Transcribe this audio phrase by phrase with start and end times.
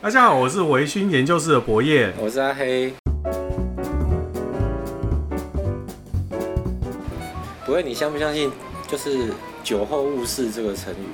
[0.00, 2.94] 大家好，我是维勋研究室的博彦，我是阿黑。
[7.66, 8.48] 博彦，你相不相信
[8.86, 9.32] 就是
[9.64, 11.08] 酒后误事这个成语？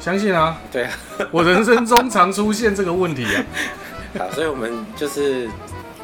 [0.00, 0.58] 相信啊。
[0.72, 0.92] 对啊，
[1.30, 3.44] 我人生中常出现这个问题啊。
[4.18, 5.46] 好，所以我们就是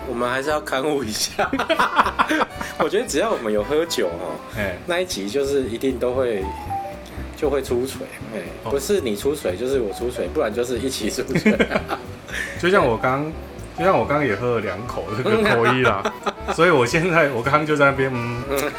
[0.07, 1.51] 我们还是要勘误一下。
[2.81, 6.45] 我觉得只要我们有喝酒哦，哎，那一集就是一定都会。
[7.37, 8.41] 就会出水，哎，
[8.71, 11.57] 不是你出水，就是我出水，不然就是一起出水。
[12.61, 13.31] 就像我刚，
[13.79, 16.03] 就像我刚刚也喝了两口这个口一啦，
[16.55, 18.71] 所以我现在我刚刚就在那边，嗯，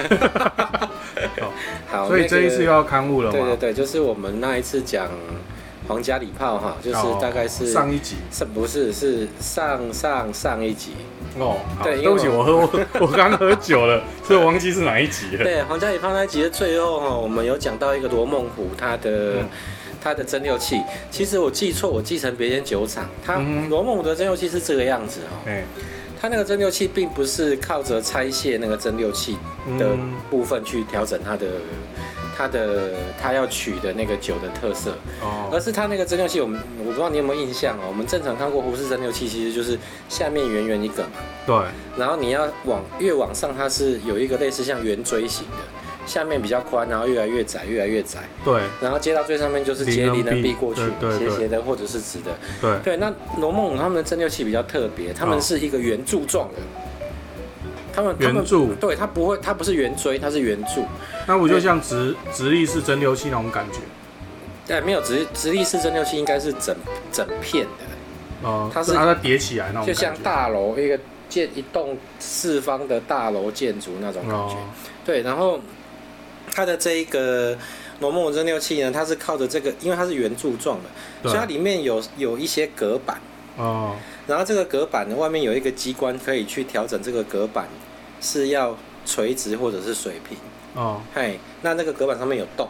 [1.87, 3.37] 好，所以这一次又要刊物了吗？
[3.37, 5.07] 对对对，就是我们那一次讲
[5.87, 10.93] 皇家礼炮哈，就是大概是上一集，是不是是上上上一集。
[11.37, 15.43] 哦，对，对不起，我喝我我刚喝酒了，所以我忘记是哪一集了。
[15.43, 19.37] 对，皇家礼炮那一集的最后哈，我们有讲到一个罗梦湖，它的
[20.01, 20.81] 它的蒸馏器。
[21.11, 23.05] 其实我记错，我记成别间酒厂。
[23.25, 23.35] 它
[23.69, 25.37] 罗梦湖的蒸馏器是这个样子哈。
[25.45, 25.63] 嗯。
[26.21, 29.37] 它那个蒸馏器并不是靠着拆卸那个蒸馏器
[29.77, 29.89] 的
[30.29, 31.45] 部分去调整它的。
[32.35, 32.91] 它的
[33.21, 34.91] 它要取的那个酒的特色，
[35.21, 37.83] 哦，而是它那个蒸馏器，我们我不知道你有没有印象哦。
[37.87, 41.09] 我们正常看过胡氏蒸馏器，其实就是下面圆圆一个嘛，
[41.45, 41.55] 对。
[41.97, 45.57] 然后你要往越往上，它是有一个类似像圆锥形的，
[46.05, 48.19] 下面比较宽，然后越来越窄，越来越窄。
[48.43, 48.61] 对。
[48.81, 50.81] 然后接到最上面就是接离能壁过去，
[51.17, 52.37] 斜斜的或者是直的。
[52.61, 52.77] 对。
[52.83, 56.61] 对，那罗梦湖他们的蒸馏器比较特别，他们是一个圆柱状的。
[57.95, 60.83] 他们圆柱，对，它不会，它不是圆锥，它是圆柱。
[61.25, 63.79] 那不就像直直立式蒸馏器那种感觉？
[64.67, 66.75] 对，没有直直立式蒸馏器应该是整
[67.11, 68.47] 整片的。
[68.47, 70.99] 哦、呃，它是它在叠起来那种，就像大楼一个
[71.29, 74.55] 建一栋四方的大楼建筑那种感觉。
[74.55, 74.69] 哦、
[75.05, 75.59] 对，然后
[76.51, 77.57] 它的这一个
[78.01, 83.17] 罗梦湖蒸馏器呢，它是靠着这个，因为它是圆柱状的，所以它里面有有一些隔板。
[83.57, 83.95] 哦。
[84.27, 87.67] 然后这个隔板的外面有一个机关，可以去调整这个隔板
[88.19, 88.75] 是要
[89.05, 90.37] 垂直或者是水平。
[90.73, 92.67] 哦，嘿，那那个隔板上面有洞。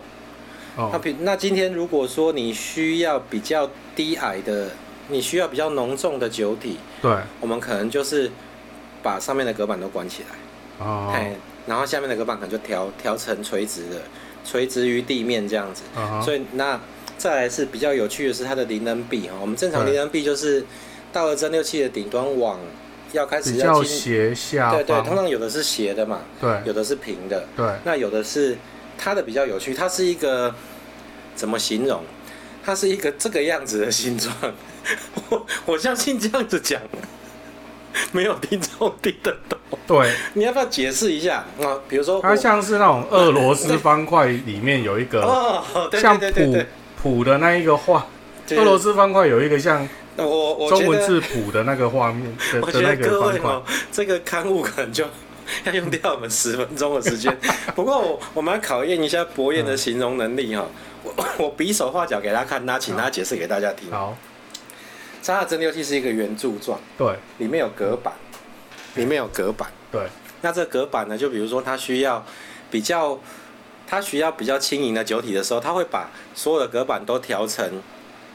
[0.76, 4.70] 哦，那比那今天如果说你需要比较低矮的，
[5.08, 8.30] 你需要比较浓重的酒体，对，我们可能就是
[9.02, 10.86] 把上面的隔板都关起来。
[10.86, 14.02] 哦，嘿，然后下面的隔板可能就调调成垂直的，
[14.44, 15.84] 垂直于地面这样子。
[15.96, 16.78] 哦，所以那
[17.18, 20.66] 再来是比较有趣的是它的离能壁哈，我们正常离能壁就是。
[21.14, 22.60] 到了蒸馏器的顶端往
[23.14, 28.58] 要开始要斜下，对对，通常有的是斜的嘛，对，有的是平的，对，那有的是
[28.98, 30.54] 它的比较有趣，它是一个
[31.34, 32.04] 怎么形容？
[32.66, 34.36] 它是一个这个样子的形状。
[35.30, 36.82] 我 我相信这样子讲，
[38.12, 39.58] 没有听众听得懂。
[39.88, 41.80] 对，你要不要解释一下啊？
[41.88, 45.22] 比如说，它像是那种俄罗斯方块里面有一个
[45.94, 46.58] 像谱
[47.06, 48.04] 谱的那一个画，
[48.50, 49.88] 俄罗斯方块有一个像。
[50.16, 53.62] 那我我中文字谱的那个画面 的，我觉得各位哦，
[53.92, 55.06] 这个刊物可能就
[55.66, 57.38] 要用掉我们十分钟的时间。
[57.76, 60.66] 不过我我们要考验一下博彦的形容能力哈。
[61.04, 63.92] 我我比手画脚给他看，那请他解释给大家听。
[63.92, 64.18] 好，
[65.24, 68.12] 它的蒸馏器是一个圆柱状，对，里面有隔板，
[68.96, 70.02] 里面有隔板，对。
[70.42, 72.26] 那这个隔板呢，就比如说它需要
[72.72, 73.20] 比较，
[73.88, 77.82] 它需要比较轻盈的酒体的时候，它会把所有的隔板都调成。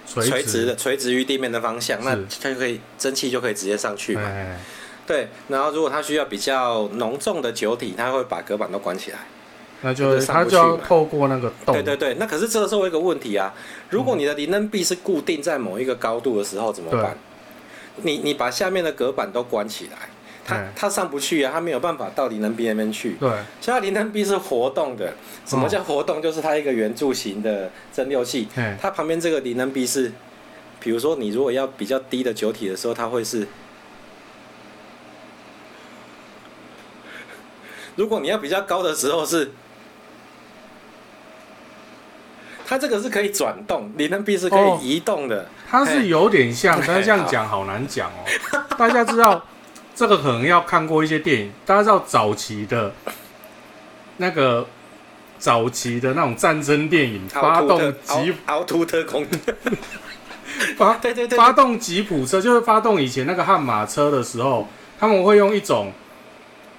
[0.06, 4.28] 垂直的，垂直于地面的方向，那它就可以蒸汽就可以直接上去嘛。
[5.06, 9.18] 对，然后如果它需要比较浓重的酒体，它会把隔板都关起来，
[9.82, 11.72] 那就它就要透过那个洞。
[11.72, 13.54] 对对对，那可是这个时候有一个问题啊，
[13.90, 17.16] 如果你的离能壁是固定在某一个高度的时候怎么办？
[18.02, 20.09] 你你把下面的隔板都关起来。
[20.50, 23.12] 它它上不去啊，他没有办法到离能壁那边去。
[23.20, 23.28] 对，
[23.60, 25.14] 所以它离能壁是活动的。
[25.46, 26.20] 什么叫活动？
[26.20, 28.48] 就是它一个圆柱形的蒸馏器，
[28.80, 30.12] 它旁边这个离能壁是，
[30.80, 33.44] 比如说你如果要比较低的酒体的时候，它会是；
[37.96, 39.50] 如果你要比较高的时候是，
[42.66, 45.48] 它这个是可以转动，你能壁是可以移动的。
[45.68, 48.24] 它是有点像，但是这样讲好难讲哦。
[48.76, 49.44] 大家知道。
[50.00, 52.90] 这个可能要看过一些电影，大家知道早期的，
[54.16, 54.66] 那个
[55.38, 59.26] 早期的那种战争电影，发动吉奥凸特空，
[60.78, 64.66] 发对对对，发动吉普车就是发动以前那个悍马车的时候，
[64.98, 65.92] 他们会用一种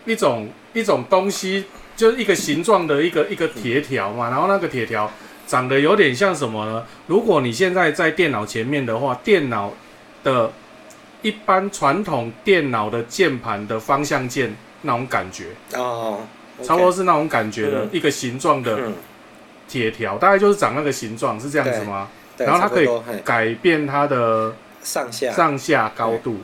[0.06, 1.65] 一种一种东西，
[1.95, 5.07] 就是一个形状的一个一个铁条嘛，然后那个铁条
[5.45, 6.83] 长得有点像什么呢？
[7.06, 9.71] 如果你现在在电脑前面的话，电脑
[10.24, 10.51] 的。
[11.21, 15.45] 一般传统电脑的键盘的方向键那种感觉。
[15.73, 16.21] 哦，
[16.63, 18.91] 差不多是那种感觉的一个形状的
[19.68, 22.07] 铁条，大概就是长那个形状，是这样子吗？
[22.38, 22.88] 然后它可以
[23.23, 25.31] 改变它的上下。
[25.31, 26.38] 上下高度，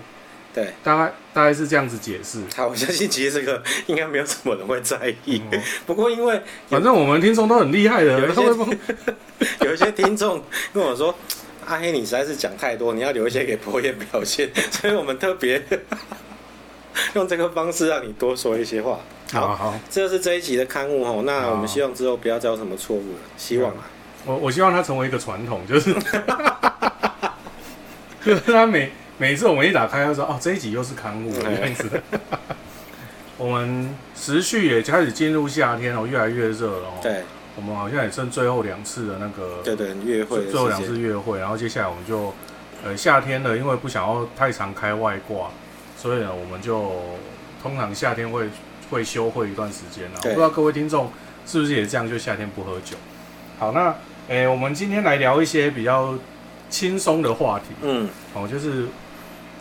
[0.53, 2.39] 对，大概大概是这样子解释。
[2.55, 5.41] 好， 我相信其实这个应该没有什么人会在意。
[5.51, 6.39] 嗯、不过因为
[6.69, 8.43] 反正我们听众都很厉害的，有一些
[9.65, 11.13] 有一些听众跟我说，
[11.67, 15.61] 阿黑你实在是讲太多，你要留一些给博彦表现，所以我们特别
[17.13, 18.99] 用这个方式让你多说一些话。
[19.33, 21.23] 好，好，这是这一集的刊物哦。
[21.25, 23.85] 那我们希望之后不要再有什么错误了，希望啊。
[24.25, 25.93] 我我希望它成为一个传统，就是
[28.23, 31.89] 就是他每每次我们一打开，他说哦，这一集又是刊物这样子。
[33.37, 36.99] 我们时序也开始进入夏天哦，越来越热了哦。
[37.03, 37.23] 对，
[37.57, 42.31] 我们好像也剩最后两次的那个对对约会，最后两次约会，然后接下来我们就
[42.85, 45.49] 呃夏天了，因为不想要太常开外挂，
[45.97, 46.91] 所以呢，我们就
[47.61, 48.47] 通常夏天会
[48.91, 50.19] 会休会一段时间了。
[50.23, 51.11] 我不知道各位听众
[51.47, 52.95] 是不是也这样，就夏天不喝酒。
[53.57, 53.89] 好，那
[54.27, 56.13] 诶、欸，我们今天来聊一些比较
[56.69, 57.65] 轻松的话题。
[57.81, 58.85] 嗯，哦，就是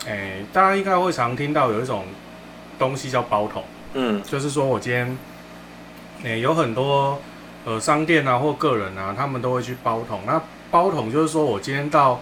[0.05, 2.05] 诶、欸，大家应该会常听到有一种
[2.79, 3.65] 东西叫包桶。
[3.95, 5.17] 嗯，就是说我今天
[6.25, 7.19] 诶、欸，有很多
[7.67, 10.23] 呃商店啊或个人啊，他们都会去包桶。
[10.27, 10.41] 那
[10.71, 12.19] 包桶就是说我今天到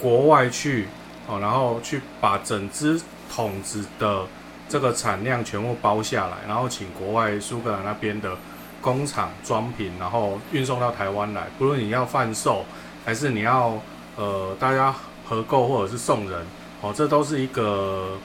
[0.00, 0.86] 国外去
[1.26, 3.00] 哦，然后去把整只
[3.34, 4.24] 桶子的
[4.68, 8.36] 这个产量全部包下来，然后请国外苏格兰那边的。
[8.82, 11.48] 工厂装瓶，然后运送到台湾来。
[11.58, 12.64] 不论你要贩售，
[13.04, 13.78] 还是你要
[14.16, 14.94] 呃大家
[15.28, 16.46] 合购或者是送人，
[16.80, 18.16] 哦，这都是一个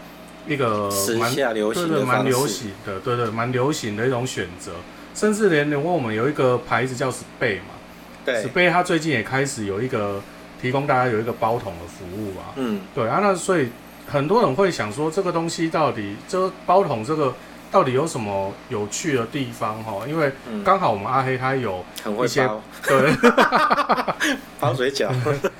[0.47, 0.89] 一个
[1.19, 4.71] 蛮流行的，蛮流行的，对对，蛮流行的一种选择。
[5.15, 7.73] 甚至连连我们有一个牌子叫 Spay 嘛，
[8.25, 10.21] 对，Spay 它最近也开始有一个
[10.61, 12.53] 提供大家有一个包桶的服务啊。
[12.57, 13.69] 嗯，对啊，那所以
[14.05, 17.33] 很多人会想说，这个东西到底这包桶这个。
[17.71, 20.07] 到底有什么有趣的地方哈？
[20.07, 20.31] 因为
[20.63, 21.83] 刚好我们阿黑他有
[22.23, 23.11] 一些、 嗯、对
[24.61, 25.09] 包水饺，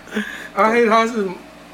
[0.55, 1.27] 阿黑他是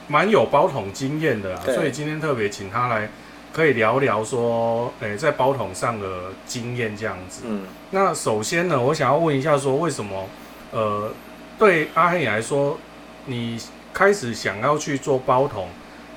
[0.08, 3.08] 蛮有包桶经验的啊，所以今天特别请他来，
[3.54, 7.42] 可以聊聊说，诶、欸，在包桶上的经验这样子。
[7.46, 10.28] 嗯，那首先呢，我想要问一下说，为什么
[10.72, 11.12] 呃，
[11.60, 12.78] 对阿黑你来说，
[13.26, 13.60] 你
[13.94, 15.68] 开始想要去做包桶，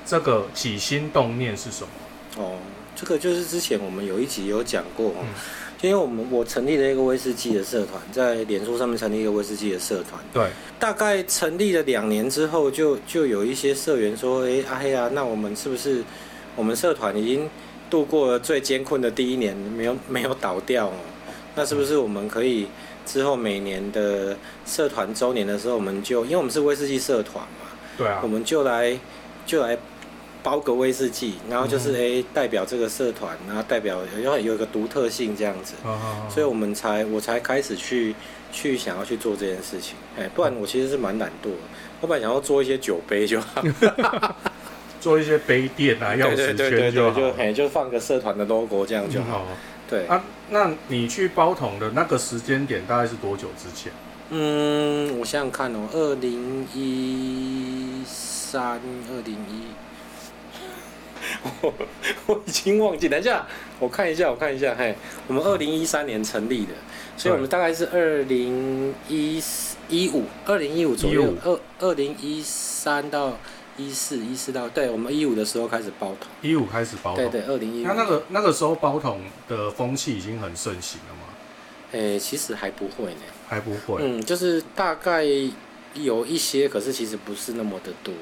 [0.05, 2.43] 这个起心动念是什么？
[2.43, 2.57] 哦。
[2.97, 5.27] 这个就是之前我们有一集有讲过，嗯，
[5.81, 10.23] 因为我们我成立了一个威士忌的社团，在脸书上面成立一个威士忌的社团。
[10.31, 10.47] 对，
[10.79, 16.05] 大概成立了两年之后就，就就有一些社员说：“哎，阿黑啊，那我们是不是
[16.55, 17.49] 我们社团已经
[17.89, 20.93] 度过了最艰困的第一年，没有没有倒掉哦？
[21.55, 22.67] 那是不是我们可以
[23.05, 27.67] 之后每年的社团周年的时候，我们就因为我们是威士忌社团嘛，
[27.97, 28.97] 对啊，我们就来
[29.45, 29.77] 就来。”
[30.45, 38.13] 包个威士忌，然后就是诶、嗯，代表这个社团，然后代表要有一个独特性这样子，哦哦哦，所以我们才我才开始去
[38.51, 41.57] 去想要去做这件事情，哎，不然我其实是蛮懒惰的，
[41.99, 43.63] 我本来想要做一些酒杯就好，
[45.05, 49.55] 做一些杯垫啊，钥匙圈就好，就哎就放个社团的 logo 这样就好，嗯、
[49.87, 50.07] 对。
[50.07, 53.91] 啊，那你去包桶的那个时间点大概是多久之前？
[54.31, 58.81] 嗯，我想想看哦，二零一三，
[59.11, 59.67] 二零一。
[61.61, 61.71] 我
[62.25, 63.45] 我已经忘记，等一下
[63.77, 64.95] 我看一下，我看一下，嘿，
[65.27, 66.71] 我们二零一三年成立的，
[67.15, 69.39] 所以我们大概是二零一
[69.87, 73.37] 一五，二零一五左右，二二零一三到
[73.77, 81.33] 一四，一四到，对，我们一五的时候开始包桶，一五开始包桶，对对，二零一五，那那个那个时候包桶的风气已经很盛行了吗？
[81.91, 85.23] 诶、欸，其实还不会呢，还不会，嗯，就是大概
[85.93, 88.13] 有一些，可是其实不是那么的多。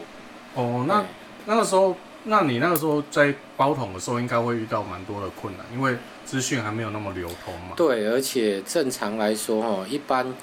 [0.56, 1.04] 哦，那
[1.46, 1.96] 那个时候。
[2.26, 7.74] 那你那个时候在包桶的时候，应该会遇到蛮多的困难，因为资讯还没有那么流通嘛。
[7.76, 10.34] 对，而且正常来说，哈，一般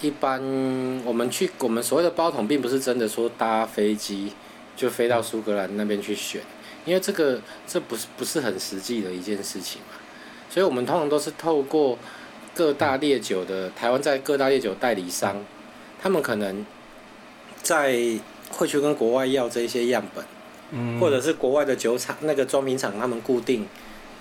[0.00, 0.40] 一般
[1.04, 4.32] 我们去我们所谓的包桶，并不是真的说搭飞机
[4.76, 6.40] 就飞到苏格兰那边去选，
[6.84, 9.96] 因为这个这不是不是很实际的一件事情嘛。
[10.50, 11.98] 所以我们通常都是透过
[12.54, 15.44] 各大烈酒的台湾在各大烈酒代理商，
[16.00, 16.64] 他们可能
[17.62, 17.96] 在
[18.50, 20.24] 会去跟国外要这些样本。
[20.98, 23.64] 或者是国外的酒厂那个装瓶厂，他们固定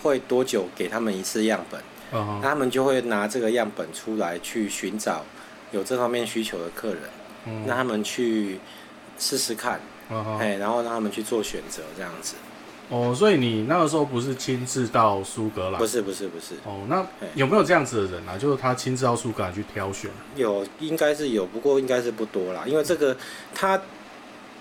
[0.04, 1.82] 会多久给他们一次样本，
[2.12, 5.26] 那他们就会拿这个样本出来去寻找
[5.72, 8.60] 有这方面需求的客人，让他们去
[9.18, 9.80] 试试看，
[10.10, 12.36] 哎，然后让他们去做选择这样子。
[12.90, 15.80] 哦，所以你那个时候不是亲自到苏格兰？
[15.80, 16.56] 不是，不是，不是。
[16.66, 17.06] 哦，那
[17.36, 18.38] 有没有这样子的人啊？
[18.38, 20.12] 就是他亲自到苏格兰去挑选？
[20.36, 23.16] 有，应该是有，不过应该是不多啦，因为这个
[23.54, 23.82] 他。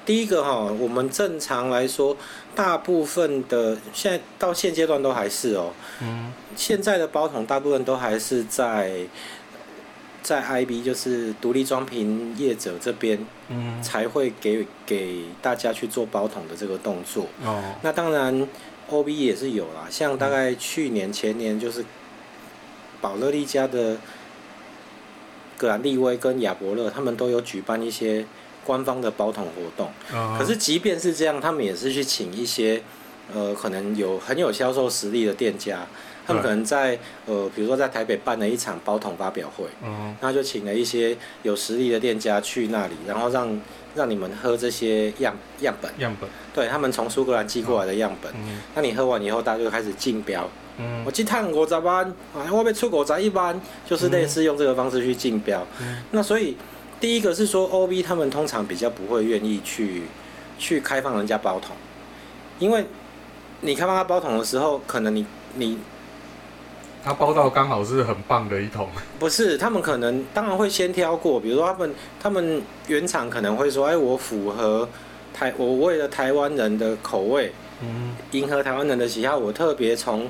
[0.05, 2.17] 第一个哈，我们正常来说，
[2.57, 8.97] 大部分的现在到现阶段都还是哦，嗯，现在的包桶大部分都还是在
[10.23, 17.27] 在 IB 就是独立装瓶业者这边，嗯，才会给给大家去做包桶的这个动作。
[17.45, 18.47] 哦，那当然
[18.89, 21.85] OB 也是有啦，像大概去年前年就是
[23.01, 23.99] 宝乐利家的
[25.57, 28.25] 格兰利威跟亚伯乐，他们都有举办一些
[28.65, 29.91] 官方的包桶活动。
[30.13, 32.81] 哦，可是即便是这样，他们也是去请一些
[33.35, 35.87] 呃可能有很有销售实力的店家。
[36.27, 43.61] 他们可能在呃，比如说在台北办了一场包桶发表会，嗯，那就请了一些有实力的店家去那里，然后让
[43.95, 50.49] 让你们喝这些样样本，样本，对他们从苏格兰寄过来的样本，嗯，那你喝完以后，大家就开始竞标，
[50.79, 56.57] 嗯，我去探五十万，啊，我要出五十一般，就是类似用这个方式去竞标，嗯，那所以
[57.01, 60.03] 第一个是说，OB 他们通常比较不会愿意去
[60.59, 61.77] 去开放人家包桶，
[62.59, 62.87] 因为
[63.63, 65.79] 你开放他包桶的时候，可能你你。
[67.05, 74.89] 他包到刚好是很棒的一桶， 不是，他们可能当然会先挑过，比如说他们他们原厂可能会说，哎，我符合
[75.35, 80.29] 台，我为了台湾人的口味，嗯，迎合台湾人的喜好，我特别从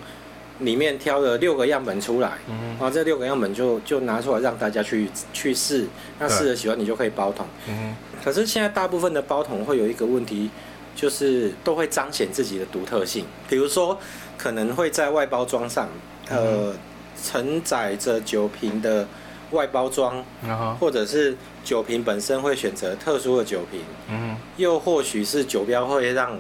[0.61, 5.87] 里面挑了六个样本出来，嗯，然后这六个样本就就拿出来让大家去去试，
[6.19, 10.49] 那试了喜欢你就可以包桶，嗯，可是现在大部分的包桶会有一个问题，
[10.97, 13.99] 就是都会彰显自己的独特性，比如说
[14.39, 15.87] 可能会在外包装上。
[16.29, 16.75] 呃，
[17.23, 19.07] 承载着酒瓶的
[19.51, 20.25] 外包装，
[20.81, 26.39] 或者是酒瓶本身会选择特殊的酒瓶，嗯，又或许是酒标会让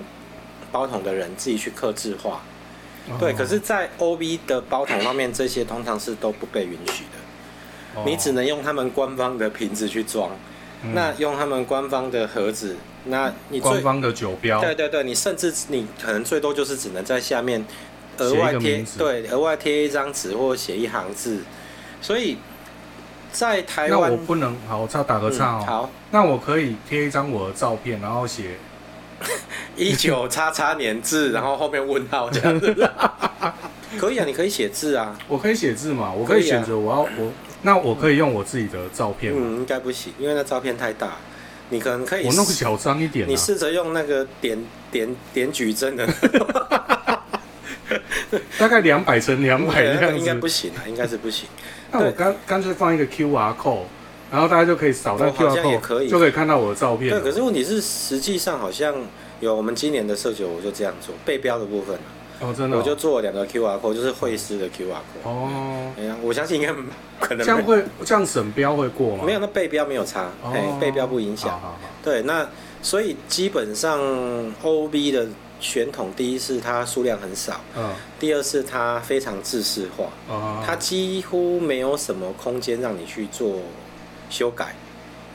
[0.70, 2.40] 包桶的人自己去刻制化，
[3.18, 3.32] 对。
[3.32, 10.30] 可是，在 OB 的包桶方面，这些通常是都不被允许的，你只能用他们官方的瓶子去装，
[10.94, 17.64] 那用他们官方的盒子，那你官方的酒标，对对对，你甚至你可能最多就是只能在下面。
[18.22, 21.40] 额外贴对，额外贴一张纸或写一行字，
[22.00, 22.38] 所以
[23.32, 25.66] 在台湾，那我不能好，我差打个岔哦、嗯。
[25.66, 28.56] 好，那我可以贴一张我的照片，然后写
[29.76, 32.74] 一九叉叉年字，然后后面问号这样子。
[33.98, 35.18] 可以啊，你可以写字啊。
[35.28, 36.10] 我可以写字嘛？
[36.12, 39.40] 我可以选择我要我，那我可以用我自己的照片吗？
[39.42, 41.12] 嗯，应该不行，因为那照片太大。
[41.68, 44.58] 你可能可以我弄个小张一点、啊，你试着用那个点
[44.90, 46.06] 点点矩阵的。
[48.58, 51.48] 大概两百乘两百这样子，应该不行啊，应该是不行。
[51.90, 53.84] 那我干干脆放一个 QR code，
[54.30, 57.10] 然后大家就可以扫那 QR code，可以就可以看到我的照片。
[57.10, 58.94] 对，可是问题是，实际上好像
[59.40, 61.96] 有我们今年的社酒，我就这样做背标的部分
[62.40, 65.28] 哦，真的、哦，我就做了两个 QR code，就是会师的 QR code。
[65.28, 66.72] 哦，哎呀，我相信应该
[67.20, 69.24] 可能这样会这样审标会过吗？
[69.26, 71.50] 没有，那背标没有差，哎、哦，背标不影响。
[71.50, 72.48] 好好好对，那
[72.80, 74.00] 所以基本上
[74.62, 75.26] OB 的。
[75.62, 83.60] 选桶第一是它数量很少，嗯，第二是它非常制式化，嗯，它几乎没有什么空间让你去做
[84.28, 84.74] 修改，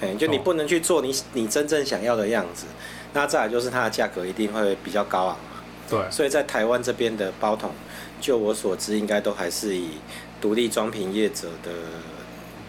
[0.01, 2.65] 哎，就你不能去做你你真正想要的样子。
[3.13, 7.71] 那再来就是它的价格一定会比较高昂嘛，对，所以在台湾这边的包桶，
[8.19, 9.91] 就我所知，应该都还是以
[10.41, 11.71] 独立装瓶业者的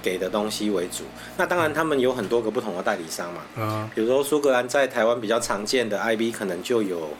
[0.00, 1.02] 给的东西为主。
[1.36, 7.10] 那当然他们有很多个不同的代理商嘛，嗯，比如说苏格兰在台湾比较常见的 IB 可能就有。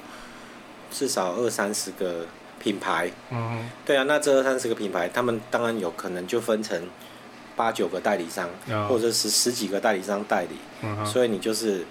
[0.90, 2.26] 至少二三十个
[2.58, 6.80] 品牌，嗯，对啊，那这二三十个品牌，他们当然有可能就分成
[7.54, 11.84] 八九个代理商，哦、或者是十几个代理商代理，嗯，所以你就是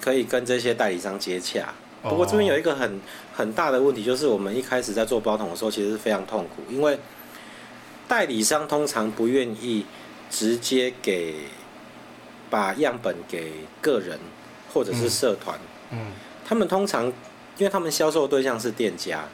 [0.00, 1.74] 可以跟这些代理商接洽。
[2.02, 3.00] 不过这边有一个很
[3.34, 6.98] 很大的问题，就是我们一开始在做包桶的时候，其实是非常痛苦，因为
[8.08, 9.84] 代理商通常不愿意
[10.30, 11.34] 直接给
[12.48, 14.18] 把样本给个人
[14.72, 15.58] 或者是社团，
[15.90, 16.12] 嗯，嗯，
[16.44, 17.12] 他们通常。
[17.60, 19.28] 因为他们销售对象是店家，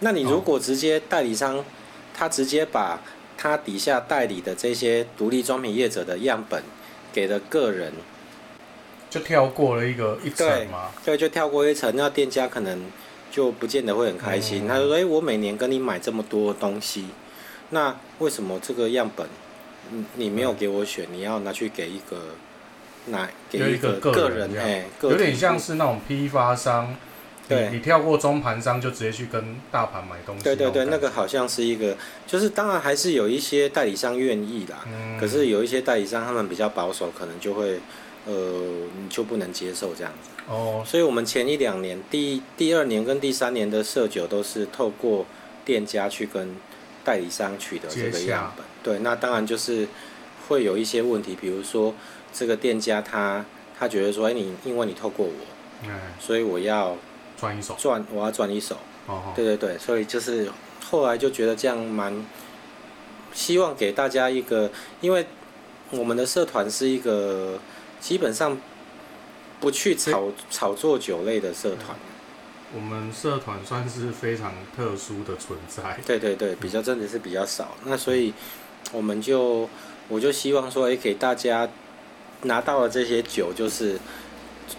[0.00, 1.64] 那你如果直接代理商，
[2.12, 3.00] 他直接把
[3.38, 6.62] 他底下代理的这些独立装品业者的样本
[7.10, 7.94] 给了个人，
[9.08, 10.90] 就跳过了一个一层吗？
[11.06, 12.84] 对，就跳过一层，那店家可能
[13.30, 14.68] 就不见得会很开心。
[14.68, 17.06] 他就说：“哎，我每年跟你买这么多东西，
[17.70, 19.26] 那为什么这个样本
[19.88, 21.06] 你你没有给我选？
[21.10, 22.18] 你要拿去给一个
[23.06, 24.54] 拿给一个个人？
[24.58, 26.94] 哎，有点像是那种批发商。”
[27.46, 30.42] 对你，跳过中盘商就直接去跟大盘买东西。
[30.42, 31.94] 对对对，那个好像是一个，
[32.26, 34.82] 就是当然还是有一些代理商愿意啦。
[34.86, 35.18] 嗯。
[35.20, 37.78] 可是有一些代理商他们比较保守，可能就会，
[38.24, 38.32] 呃，
[38.98, 40.30] 你就不能接受这样子。
[40.48, 40.82] 哦。
[40.86, 45.26] 所以我们前一两年，第第二年跟第三年的色酒都是透过
[45.66, 46.56] 店家去跟
[47.04, 48.64] 代理商取得这个样本。
[48.82, 49.86] 对，那当然就是
[50.48, 51.94] 会有一些问题，比如说
[52.32, 53.44] 这个店家他
[53.78, 55.32] 他觉得说，哎，你因为你透过我，
[55.82, 56.96] 嗯，所以我要。
[57.38, 58.76] 赚一手，转我要转一手。
[59.06, 60.50] 哦，对对对，所以就是
[60.90, 62.24] 后来就觉得这样蛮
[63.32, 65.26] 希望给大家一个，因为
[65.90, 67.58] 我们的社团是一个
[68.00, 68.56] 基本上
[69.60, 71.96] 不去炒炒作酒类的社团。
[72.74, 76.00] 我们社团算是非常特殊的存在。
[76.04, 77.76] 对对对，比较真的是比较少。
[77.84, 78.32] 那所以
[78.90, 79.68] 我们就
[80.08, 81.68] 我就希望说，哎，给大家
[82.42, 83.96] 拿到了这些酒，就是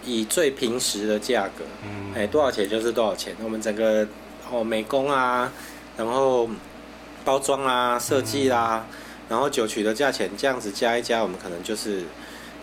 [0.03, 3.35] 以最平时的价格，嗯，哎，多少钱就是多少钱。
[3.43, 4.07] 我们整个
[4.51, 5.51] 哦美工啊，
[5.97, 6.49] 然后
[7.23, 8.95] 包装啊、设计啦，嗯、
[9.29, 12.03] 然后酒曲的价钱这样子加一加，我们可能就是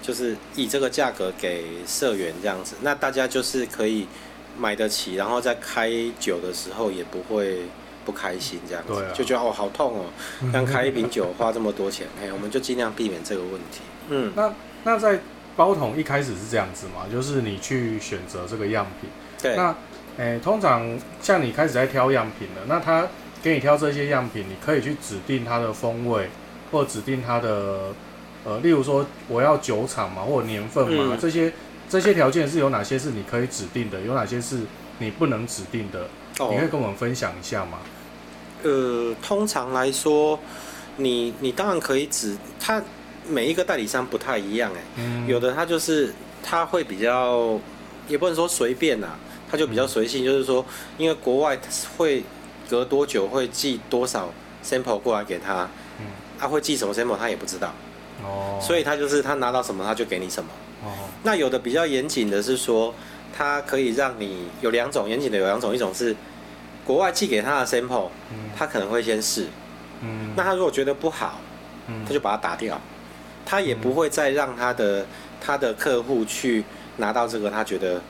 [0.01, 2.77] 就是以这个价格给社员这样子。
[2.81, 4.07] 那大家就是可以。
[4.55, 7.63] 买得起，然后在开酒的时候也不会
[8.05, 10.05] 不开心，这样子、啊、就觉得哦好痛哦，
[10.53, 13.81] 刚开一瓶酒花这么多钱，哎，我们就尽量避免这个问题。
[14.11, 14.53] 嗯，那
[14.85, 15.19] 那在
[15.57, 19.11] 包桶一开始是这样子嘛，就是你去选择这个样品。
[19.41, 19.57] 对。
[19.57, 19.75] 那
[20.19, 23.07] 诶，通常像你开始在挑样品了，那他
[23.43, 26.29] 给你挑这些样品，你可以去指定它的风味，
[26.71, 27.95] 或指定它的
[28.45, 31.53] 呃，例如说我要酒厂嘛，或者年份嘛、嗯、这些。
[31.91, 34.61] 这些条件是有哪些是你可以指定的，有哪些是
[34.97, 36.09] 你不能指定的？
[36.39, 37.81] 哦、你可以跟我们分享一下吗？
[38.63, 40.39] 呃，通常来说，
[40.97, 42.83] 你你当然可以指，他
[43.29, 46.13] 每一个代理商不太一样哎，嗯、有的他就是
[46.43, 47.59] 他会比较，
[48.09, 49.09] 也不能说随便呐，
[49.51, 50.65] 他就比较随性，嗯、就是说，
[50.99, 51.59] 因为国外
[51.97, 52.23] 会
[52.69, 54.33] 隔多久会寄多少
[54.65, 55.69] sample 过来给他，
[56.01, 56.07] 嗯，
[56.39, 57.73] 他会寄什么 sample 他也不知道，
[58.25, 60.51] 哦，所以他就是他拿到什么他就给你什么。
[60.85, 60.91] 哦。
[61.23, 62.93] 那有的比较严谨的是说，
[63.37, 66.15] 他可以让你有两种严谨的有两种，一种是
[66.85, 68.09] 国外寄给他的 sample，
[68.57, 69.47] 他可能会先试，
[70.01, 71.41] 嗯，那他如果觉得不好，
[71.87, 72.81] 嗯，他就把它打掉，
[73.45, 75.07] 他也不会再让他的
[75.41, 76.65] 他的客户去
[76.97, 78.01] 拿到这个他觉得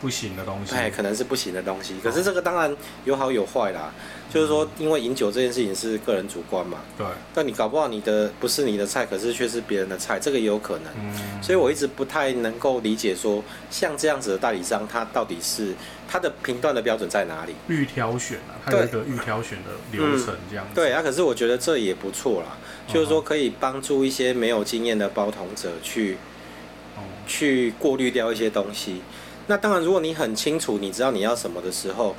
[0.00, 1.94] 不行的东西，哎，可能是不行的东西。
[2.02, 3.92] 可是这个当然有好有坏啦。
[4.30, 7.06] 就是说，因为饮酒这件事情是个人主观嘛，对。
[7.32, 10.92] 但你搞不好你的不是你的菜，可是却是别人的菜，这个也有可能。
[11.00, 11.42] 嗯。
[11.42, 15.74] 所以我一直不太能够理解说，像这样子的代理商，他到底是
[16.08, 17.54] 他的评断的标准在哪里？
[17.68, 20.72] 预挑选啊，它有一个预挑选的流程这样子。
[20.72, 22.56] 嗯、对啊，可是我觉得这也不错啦，
[22.86, 26.16] 就是说可以帮助一些没有经验的包桶者去，
[26.96, 29.02] 嗯、去过滤掉一些东西。
[29.46, 32.16] 那当然，如果你很清楚，你知道你要什么的时候。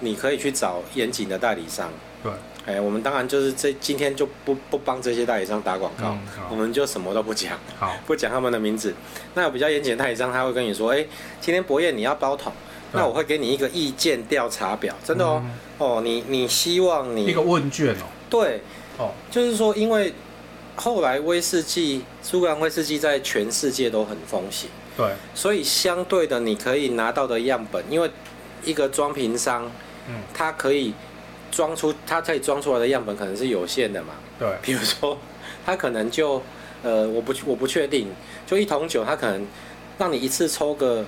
[0.00, 1.88] 你可以去找严谨的代理商。
[2.20, 2.32] 对，
[2.66, 8.92] 哎，我们当然就是这今天就不不帮这些代理商打广告，嗯、我们就什么都不讲，好， 不讲他们的名字。
[9.34, 11.06] 那有比较严谨的代理商，他会跟你说，哎，
[11.40, 18.60] 今天博彦你要包桶，对那我会给你一个意见调查表，真的哦，嗯、哦，你你希望你一个问卷哦，对，
[18.96, 20.14] 哦，就是说，因为
[20.76, 28.10] 后来威士忌，苏格兰威士忌在全世界都很风行，对，所以相对的，你可以拿到的样本，因为
[28.64, 29.70] 一个装瓶商。
[30.06, 30.92] 嗯，它可以
[31.50, 34.12] 装出，它可以装出来的样本可能是有限的嘛？
[34.38, 34.46] 对。
[34.60, 35.16] 比如说，
[35.64, 36.42] 它可能就，
[36.82, 38.06] 呃，我不我不确定，
[38.46, 39.46] 就一桶酒，它可能
[39.96, 41.02] 让你一次抽个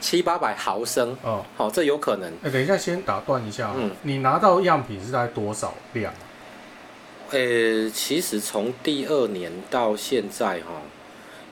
[0.00, 1.16] 七八百毫升。
[1.22, 1.44] 哦。
[1.56, 2.32] 好，这有可能。
[2.42, 3.72] 哎，等一下，先打断一下。
[3.76, 3.90] 嗯。
[4.02, 6.12] 你拿到样品是在多少量？
[7.30, 10.82] 呃，其实从第二年到现在哈，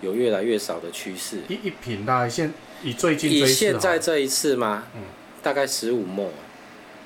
[0.00, 1.42] 有越来越少的趋势。
[1.48, 2.52] 一一瓶大概现
[2.83, 4.85] 以最近以现在这一次吗？
[4.94, 5.02] 嗯。
[5.42, 6.30] 大概十五沫。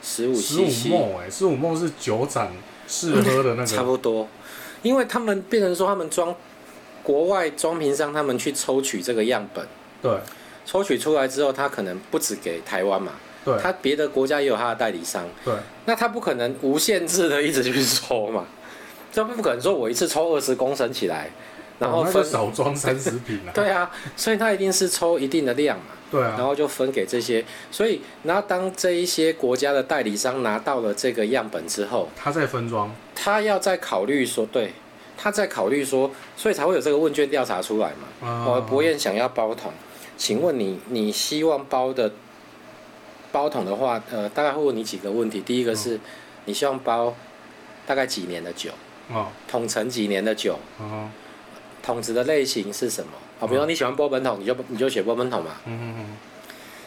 [0.00, 2.52] 十五十五沫哎，十五沫是酒展
[2.86, 4.28] 试喝的那个， 差不多，
[4.80, 6.32] 因为他们变成说他们装
[7.02, 9.66] 国外装瓶商，他们去抽取这个样本，
[10.00, 10.16] 对，
[10.68, 15.54] 抽取出来之后，他可能不止给台湾嘛，对，他别的国家也有他的代理商，对，
[15.86, 18.44] 那他不可能无限制的一直去抽嘛，
[19.10, 21.30] 这不可能说我一次抽二十公升起来，
[21.78, 25.84] 然后分少装三十瓶啊， 对啊，所以他一定是抽一定的量嘛。
[26.10, 34.72] 对啊，然后就分给这些，所以，然后当这一些国家的代理商拿到了这个样本之后，他再分装，他要再考虑说，对，
[35.18, 38.46] 他在考虑说，所以才会有这个问卷调查出来嘛。
[38.46, 39.70] 我博彦想要包桶，
[40.18, 42.12] 请问你，你希望包的
[43.32, 45.40] 包桶的话，呃，大概会问你几个问题。
[45.40, 45.98] 第一个是，
[46.44, 47.14] 你希望包
[47.86, 48.70] 大概几年的酒？
[49.10, 50.58] 哦，桶陈几年的酒？
[50.78, 51.08] 哦，
[51.82, 53.12] 桶子的类型是什么？
[53.38, 55.52] 好，比如说你喜欢波本桶，你就你就写波本桶嘛。
[55.64, 56.16] 嗯嗯嗯。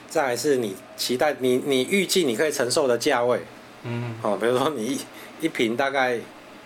[0.10, 3.40] 再来是你期待你你预计你可以承受的价位。
[3.84, 4.16] 嗯。
[4.22, 5.00] 好，比如说你一
[5.40, 6.20] 一瓶大概，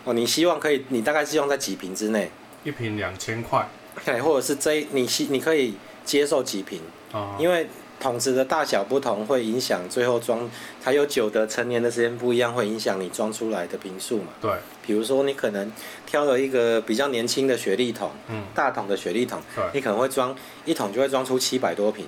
[0.03, 2.31] 哦，你希望可以，你大概是用在几瓶之内？
[2.63, 3.67] 一瓶两千块。
[4.03, 6.79] 对，或者是这你希你可以接受几瓶？
[7.11, 7.35] 哦。
[7.37, 7.67] 因为
[7.99, 10.49] 桶子的大小不同，会影响最后装，
[10.83, 14.27] 还有酒的陈年的时间不一样，会影响你装出来的瓶数嘛。
[14.39, 14.51] 对。
[14.85, 15.71] 比如说，你可能
[16.05, 22.05] 挑了一个比较年轻的雪莉桶，嗯，大桶的雪莉桶，对你可能会装一桶就会装出七百多瓶，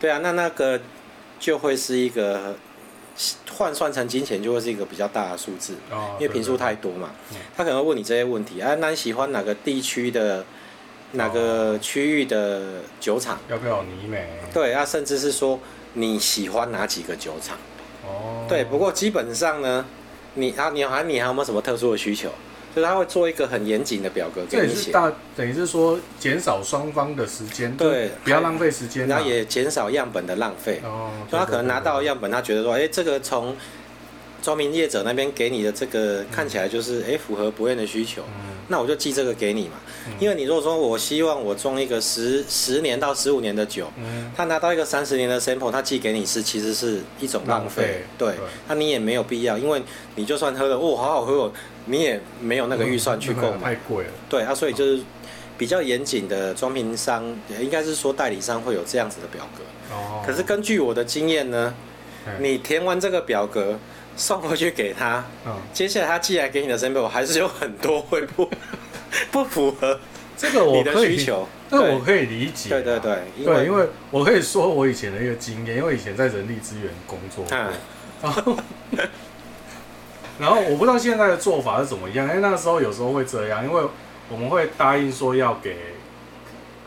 [0.00, 0.80] 对啊，那那个
[1.38, 2.56] 就会是一个
[3.52, 7.10] 换算成金钱就会是一个比较大的数字，哦、因为瓶数太多嘛。
[7.56, 10.44] 他可能会问你这些问题啊，那你喜欢哪个地区的
[11.12, 13.38] 哪个区域的酒厂？
[13.48, 14.26] 要不要你美？
[14.52, 15.58] 对啊，甚至是说
[15.94, 17.56] 你喜欢哪几个酒厂？
[18.04, 19.84] 哦，对，不过基本上呢，
[20.34, 22.30] 你啊，你还你还有没有什么特殊的需求？
[22.74, 30.82] 就是他会做一个很严谨的表格给你写，大等于是说减少双方的时间，对，不要浪费时间，然后也减少样本的浪费。
[30.84, 33.56] 哦，所以他可能拿到样本，他觉得说，哎，这个从
[34.46, 39.72] 装瓶业者那边给你的这个看起来就是哎符合博彦的需求，嗯，那我就寄这个给你嘛。
[40.20, 48.34] 因为你如果说我希望我装一个十十年到十五年的酒，嗯，他拿到一个三十年的 sample，他寄给你是其实是一种浪费，对，
[48.68, 49.82] 那你也没有必要，因为
[50.14, 51.52] 你就算喝了，哦，好好喝哦。
[51.86, 54.10] 你也没有那个预算去购买， 太贵了。
[54.28, 55.02] 对啊，所以就是
[55.58, 57.24] 比较严谨的装瓶商，
[57.60, 59.64] 应该是说代理商会有这样子的表格。
[59.92, 60.22] 哦。
[60.24, 61.74] 可是根据我的经验呢，
[62.38, 63.76] 你填完这个表格
[64.16, 65.24] 送回去给他，
[65.72, 68.50] 接下来他寄来给你的 sample 还是有很多会不
[69.30, 70.00] 不符合
[70.36, 71.46] 这个我你的需求。
[71.70, 72.70] 这我可以理解。
[72.70, 77.44] 对对对，对，因为我可以说我以前的一个经验，因为以前在人力资源工作。
[77.50, 77.72] 嗯。
[80.38, 83.82] 然后我不知道现在的做法是怎么样，因为那个时候有时候会这样，因为
[84.30, 85.76] 我们会答应说要给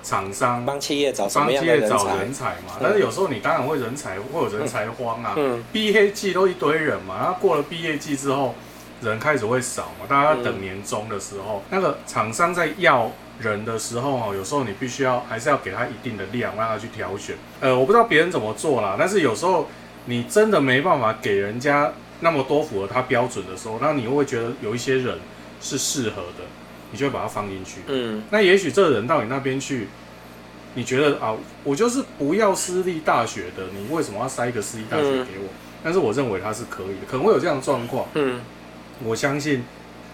[0.01, 2.51] 厂商帮企业找帮企业找人才。
[2.67, 8.55] 嘛，但是有时候你当然会人才会有人才荒啊，嗯，毕业季都一堆人嘛，然后过了毕业季之后，
[9.01, 17.35] 人开始会少嘛，大家等年终的时候，那个厂商在要人的时候哦，有时候你必须要还是要给他一定的量，让他去挑选。
[17.59, 19.67] 呃，我不知道别人怎么做啦，但是有时候
[20.05, 21.91] 你真的没办法给人家。
[22.21, 25.17] 那么多符合他标准的时候，那你会觉得有一些人
[25.62, 26.43] 是适合的，
[26.91, 27.82] 你就会把它放进去。
[27.88, 29.88] 嗯，那也许这个人到你那边去，
[30.75, 35.45] 你觉得啊，我就是不要私立大学的，你为什么要塞一个私立大学给我？
[35.45, 38.08] 嗯，但是我认为他是可以的，可能会有这样的状况。
[38.15, 38.41] 嗯，
[39.04, 39.63] 我相信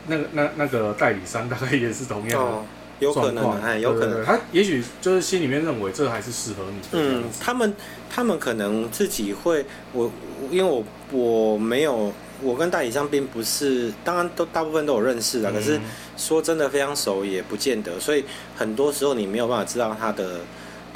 [0.07, 2.51] 那个那那个代理商大概也是同样的。
[2.51, 2.65] 哦
[2.99, 6.87] 有可能，哎，有可能，他也许就是心里面认为这还是适合你的。
[6.93, 7.75] 嗯，他们
[8.09, 10.09] 他们可能自己会，我
[10.49, 15.79] 因为我我没有，我跟代理商并不是，当然都大部分都有认识的，可是
[16.17, 18.23] 说真的非常熟也不见得，所以
[18.55, 20.39] 很多时候你没有办法知道他的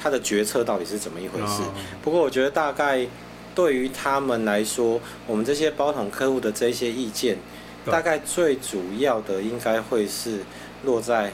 [0.02, 1.62] 他的决策到底是怎么一回事。
[2.02, 3.06] 不过我觉得大概
[3.54, 7.38] 对于他们来说，我们这些包桶客户的这些意见，
[7.86, 10.40] 大概最主要的应该会是
[10.84, 11.32] 落在。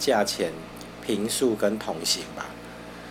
[0.00, 0.50] 价钱、
[1.06, 2.46] 平数跟同型吧，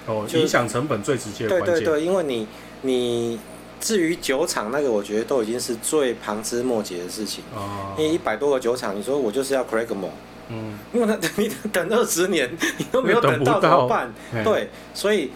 [0.08, 1.62] 哦，影响成本最直接的。
[1.62, 2.47] 对对对，因为你
[2.82, 3.39] 你
[3.80, 7.44] 至于酒厂那个，我觉得都已经是最旁枝末节的事情。
[7.56, 10.10] 哦，因为一百多个酒厂，你说我就是要 Craigmore，
[10.50, 14.13] 嗯，因为他等 你等二十年， 你都没有等到怎么办？
[14.44, 15.32] 对，所以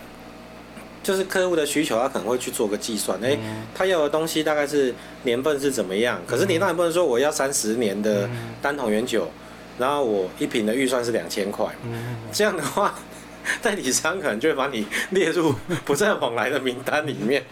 [1.01, 3.17] 就是客户的需求，他可能会去做个计算。
[3.23, 3.39] 哎、欸，
[3.73, 6.19] 他要的东西大概是年份是怎么样？
[6.27, 8.29] 可是你当然不能说我要三十年的
[8.61, 9.29] 单桶原酒。
[9.75, 11.65] 然后我一瓶的预算是两千块，
[12.31, 12.93] 这样的话，
[13.59, 15.51] 代理商可能就会把你列入
[15.83, 17.43] 不再往来的名单里面。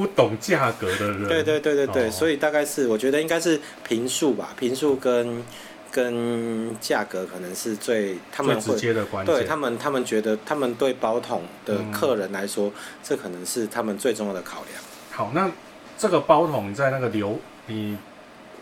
[0.00, 1.28] 不懂价格的人。
[1.28, 5.42] 对对对对对，所以大概是我觉得应该是平数吧，平数跟
[5.90, 9.34] 跟价格可能是最他们最直接的关键。
[9.34, 14.82] 对他们，他们觉得他们对包桶的客人来说，这可能是他们最重要的考量。
[15.10, 15.50] 好，那
[15.98, 17.98] 这个包桶在那个流你。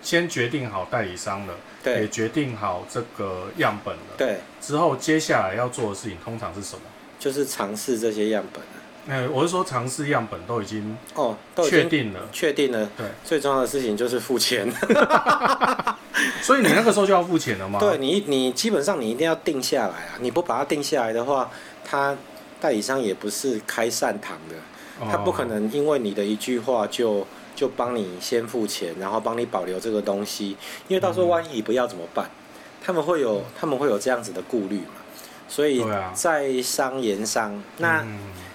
[0.01, 4.37] 先决定好代理商了，对，也决定好这个样本了，对。
[4.61, 6.83] 之后接下来要做的事情通常是什么？
[7.19, 8.63] 就是尝试这些样本。
[9.09, 12.89] 呃，我是说尝试样本都已经哦，都确定了，确定了。
[12.97, 14.71] 对，最重要的事情就是付钱。
[16.43, 17.79] 所以你那个时候就要付钱了吗？
[17.81, 20.19] 对你，你基本上你一定要定下来啊！
[20.21, 21.51] 你不把它定下来的话，
[21.85, 22.17] 他
[22.61, 24.57] 代理商也不是开善堂的，
[25.11, 27.27] 他不可能因为你的一句话就。
[27.59, 32.31] 就帮你先付钱，然后帮你保留这个东西，因为到时候万一不要怎么办？
[32.81, 34.98] 他们会有他们会有这样子的顾虑嘛？
[35.49, 35.85] 所以
[36.15, 38.07] 在商言商，那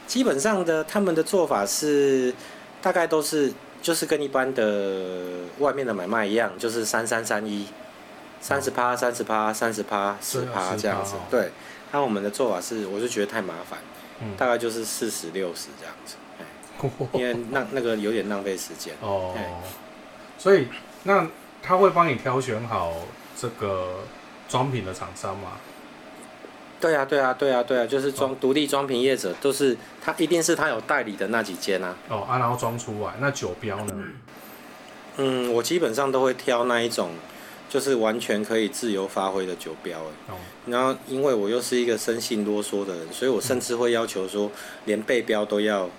[0.06, 2.34] 基本上的他们的做法是
[2.82, 3.52] 大概都是
[3.82, 5.24] 就是跟一般的
[5.60, 7.68] 外面的买卖一样，就是三三三一，
[8.40, 11.16] 三十趴三十趴三十趴十趴这样子。
[11.32, 11.52] 对，
[11.92, 13.80] 那我们的做法是，我就觉得太麻烦，
[14.38, 16.16] 大概就是四十六十这样子。
[17.14, 19.34] 因为那那个有点浪费时间哦，
[20.38, 20.68] 所以
[21.04, 21.26] 那
[21.62, 22.94] 他会帮你挑选好
[23.40, 24.00] 这个
[24.50, 25.54] 装品的厂商吗？
[26.84, 31.96] 对啊，对啊，对啊，对啊，就是装独立装瓶业者都是他，一定是他有代理的那几间啊。
[32.10, 33.94] 哦啊，然后装出来那酒标呢？
[35.16, 37.12] 嗯，我基本上都会挑那一种，
[37.70, 40.00] 就是完全可以自由发挥的酒标。
[40.28, 44.52] 哦，然后因为我又是一个生性啰嗦的人，所以我甚至会要求说，
[44.84, 45.90] 连背标都要。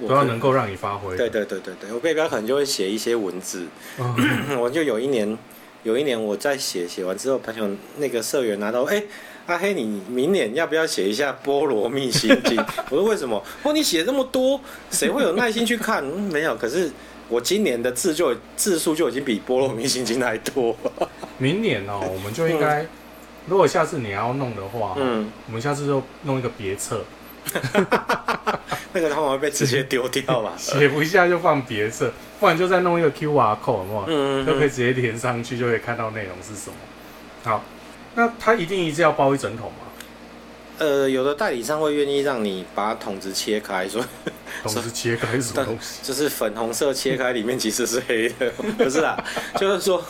[0.00, 1.16] 都要能够让你发挥。
[1.16, 3.64] 对对对对对，我背标可能就会写一些文字。
[3.98, 5.38] 嗯、 我就有一年，
[5.84, 9.06] 有一年我在写，写完之后，朋友那个社员拿到，哎、欸，
[9.46, 12.56] 阿黑，你明年要不要写一下《波罗蜜心经》？
[12.90, 13.42] 我说为什么？
[13.62, 16.04] 哦，你写这么多，谁会有耐心去看？
[16.04, 16.90] 嗯、没有，可是
[17.28, 20.76] 我今年的字就字数就已经比《波罗蜜心经》还多。
[21.38, 22.82] 明年哦，我们就应该。
[22.82, 22.88] 嗯
[23.48, 27.04] 如果下次你要弄的话，嗯，我们下次就弄一个别册，
[28.92, 30.54] 那个他们会被直接丢掉吧？
[30.58, 34.04] 写不下就放别册，不然就再弄一个 QR code，好不好？
[34.08, 36.74] 嗯，就可以直接连上去，就可以看到内容是什么。
[37.44, 37.62] 好，
[38.16, 39.78] 那他一定一直要包一整桶吗？
[40.78, 44.04] 呃，有的代理商会愿意让你把桶子切开，说
[44.62, 46.00] 桶子切开是什么东西？
[46.04, 49.16] 就是粉红色切开，里面其实是黑的， 不是啦？
[49.58, 50.02] 就是说，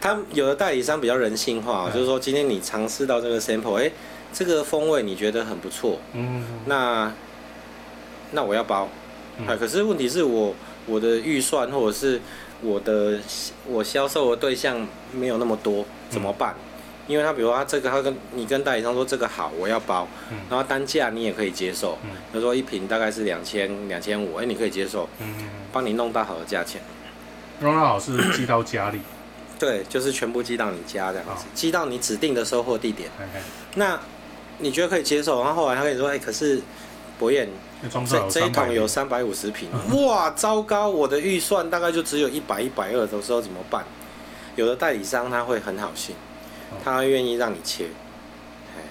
[0.00, 3.92] 他有的代理商比较人性化，就是说，今天你尝试到这个 sample，哎、欸，
[4.32, 7.12] 这个风味你觉得很不错，嗯，那
[8.32, 8.88] 那我要包，
[9.40, 10.54] 哎、嗯，可是问题是我
[10.86, 12.18] 我的预算或者是
[12.62, 13.18] 我的
[13.66, 16.54] 我销售的对象没有那么多，怎么办？
[16.56, 16.62] 嗯
[17.06, 26.80] 因为他比如说他这个他跟你跟代理商说这个好，我要包，嗯、然后单价你也可以接受，嗯、他说一瓶大概是两千两千五，哎，你可以接受，嗯，帮你弄到好的价钱，
[27.60, 29.00] 弄到好是寄到家里，
[29.58, 33.08] 对，就是全部寄到你家这样子，寄到你指定的收货地点，
[33.76, 33.98] 那
[34.58, 35.42] 你觉得可以接受？
[35.44, 36.60] 然后后来他跟你说，哎，可是
[37.18, 37.48] 博彦，
[38.08, 39.68] 这这一桶有三百五十瓶，
[40.04, 43.84] 哇，糟糕，我的预算大概就只有一百一百二，的时候怎么办？
[44.56, 46.16] 有的代理商他会很好心。
[46.84, 47.86] 他愿意让你切，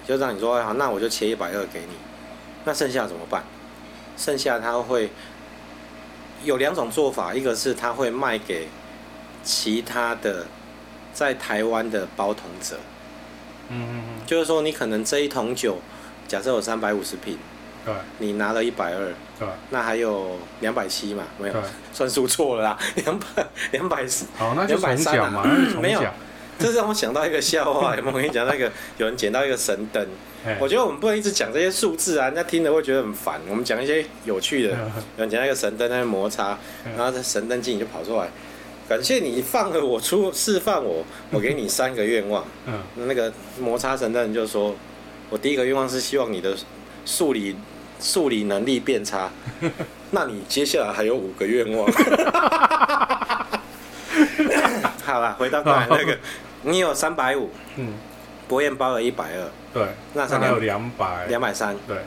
[0.06, 1.96] 就让你说好，那我就切一百二给你。
[2.64, 3.44] 那剩下怎么办？
[4.16, 5.10] 剩下他会
[6.42, 8.68] 有两种做法，一个是他会卖给
[9.44, 10.46] 其他的
[11.12, 12.76] 在台湾的包桶者。
[13.68, 14.26] 嗯嗯嗯。
[14.26, 15.78] 就是说，你可能这一桶酒，
[16.26, 17.38] 假设有三百五十瓶，
[17.84, 21.24] 对，你拿了一百二，对，那还有两百七嘛？
[21.38, 21.54] 没有，
[21.92, 23.26] 算数错了啦，两百
[23.72, 24.26] 两百四。
[24.36, 25.44] 好，那就重讲嘛，
[25.80, 26.02] 没有。
[26.58, 28.16] 这让我想到一个笑话，有没有？
[28.16, 30.06] 我跟你讲，那个有人捡到一个神灯，
[30.58, 33.40] 我觉得我们不能一直讲这些数字啊，人家听了会觉得很烦。
[33.48, 34.70] 我们讲一些有趣的，
[35.16, 36.58] 有人捡到一个神灯在那摩擦，
[36.96, 38.28] 然后这神灯精灵就跑出来，
[38.88, 42.44] 感谢你放了我出示范我，我给你三个愿望。
[42.66, 44.74] 嗯，那个摩擦神灯就说，
[45.28, 46.56] 我第一个愿望是希望你的
[47.04, 47.54] 数理
[48.00, 49.30] 数理能力变差，
[50.12, 51.86] 那你接下来还有五个愿望。
[55.04, 56.18] 好了，回到刚才那个。
[56.62, 57.92] 你有三百五，嗯，
[58.48, 61.98] 博彦包了一百二，对，那他有两百，两百三，对。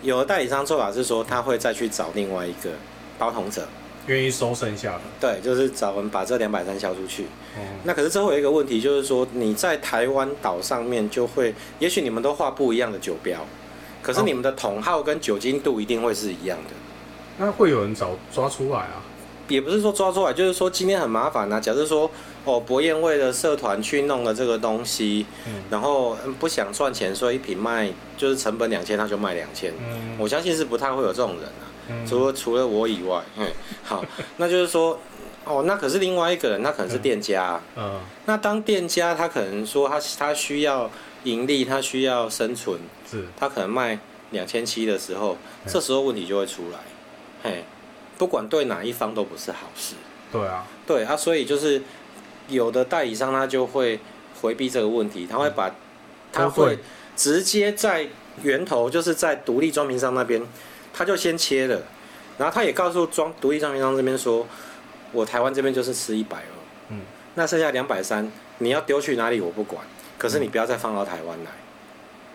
[0.00, 2.70] 有的代理商做法是说，他会再去找另外一个
[3.18, 3.66] 包桶者，
[4.06, 7.26] 愿意收剩下的，对，就是找人把这两百三销出去。
[7.58, 13.44] 嗯，那可是这会有一个问题，就是说你在台湾岛上面就会，也许你们都画不一样的酒标，
[14.00, 16.74] 可是你们的桶号跟酒精度一定会是一样的。
[17.36, 19.02] 那会有人找抓出来啊？
[19.48, 21.60] 也不是说抓出来，就是说今天很麻烦啊。
[21.60, 22.10] 假设说。
[22.46, 29.72] 哦，博彦为了社团去弄了这个东西，嗯、然后不想赚钱，所以一瓶卖就是成本两千，他就卖两千。
[29.80, 33.18] 嗯、我相信是不太会有这种人啊，嗯、除了除了我以外。
[33.38, 33.48] 嗯，
[33.82, 34.04] 好，
[34.36, 35.00] 那就是说，
[35.46, 37.58] 哦，那可是另外一个人，那可能是店家。
[37.76, 37.92] 嗯。
[37.94, 40.90] 嗯，那当店家他可能说他他需要
[41.22, 42.78] 盈利，他需要生存，
[43.10, 43.98] 是，他可能卖
[44.32, 46.78] 两千七的时候，嗯、这时候问题就会出来。
[47.42, 47.64] 嘿，
[48.18, 49.94] 不管对哪一方都不是好事。
[50.32, 50.66] 对啊。
[50.86, 51.82] 对啊，所以就是。
[52.46, 53.98] 有的代理商他就会
[54.42, 55.74] 回避这个问题，他会把，
[56.30, 56.78] 他会
[57.16, 58.06] 直接在
[58.42, 60.42] 源头，就是在独立装瓶商那边，
[60.92, 61.80] 他就先切了，
[62.36, 64.46] 然后他也告诉装独立装瓶商这边说，
[65.12, 66.52] 我台湾这边就是吃一百二，
[66.90, 67.00] 嗯，
[67.34, 69.82] 那剩下两百三你要丢去哪里我不管，
[70.18, 71.50] 可是你不要再放到台湾来，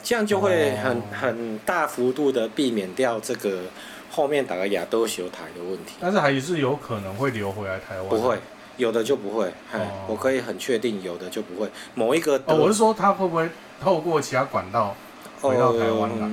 [0.01, 3.61] 这样就会很很大幅度的避免掉这个
[4.09, 8.37] 后面打个亚都修台的问题，但是还是有可能会留回来台湾，不会。
[8.77, 11.69] 有的就不会，哦、我可以很确定，有的就不会。
[11.95, 13.49] 某一个，哦，我是说他会不会
[13.81, 14.95] 透过其他管道
[15.41, 16.29] 回到台湾来？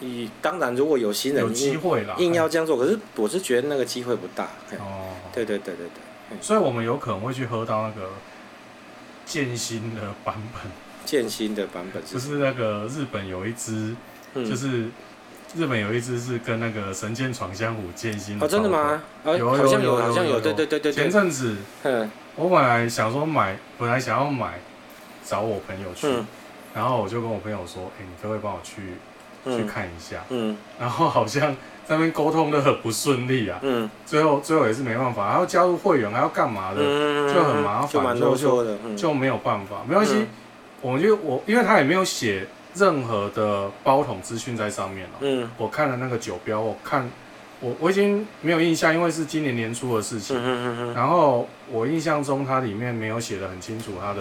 [0.00, 4.44] 你、嗯、当然，如果有新人有机会了，硬要这样做，可是我是觉得那个机会不大。
[4.78, 6.38] 哦，对对对对对。
[6.40, 8.08] 所以我们有可能会去喝到那个
[9.26, 10.72] 剑心的版本。
[11.04, 13.94] 剑心的版本是就是那个日本有一支，
[14.32, 14.88] 嗯、就是。
[15.54, 18.46] 日本有一支是跟那个《神剑闯江湖》剑心的。
[18.46, 19.02] 哦，真的吗？
[19.24, 20.92] 有有好像有，好像有，对对对对。
[20.92, 21.56] 前阵子，
[22.36, 24.54] 我本来想说买，本来想要买，
[25.22, 26.08] 找我朋友去，
[26.74, 28.94] 然后我就跟我朋友说：“哎，你可不可以帮我去
[29.44, 30.56] 去看一下？”嗯。
[30.80, 33.58] 然后好像在那边沟通的很不顺利啊。
[33.60, 33.90] 嗯。
[34.06, 36.80] 最后最后也是没办法，还要加入会员，还要干嘛的，
[37.30, 39.84] 就很麻烦，就就就没有办法。
[39.86, 40.26] 没关系，
[40.80, 42.46] 我就我，因为他也没有写。
[42.74, 45.14] 任何的包桶资讯在上面了。
[45.20, 47.08] 嗯，我看了那个酒标，我看
[47.60, 50.36] 我我已经没有印象，因为是今年年初的事情。
[50.36, 50.94] 嗯嗯嗯。
[50.94, 54.20] 然后我印象中它里面没有写的很清楚，它的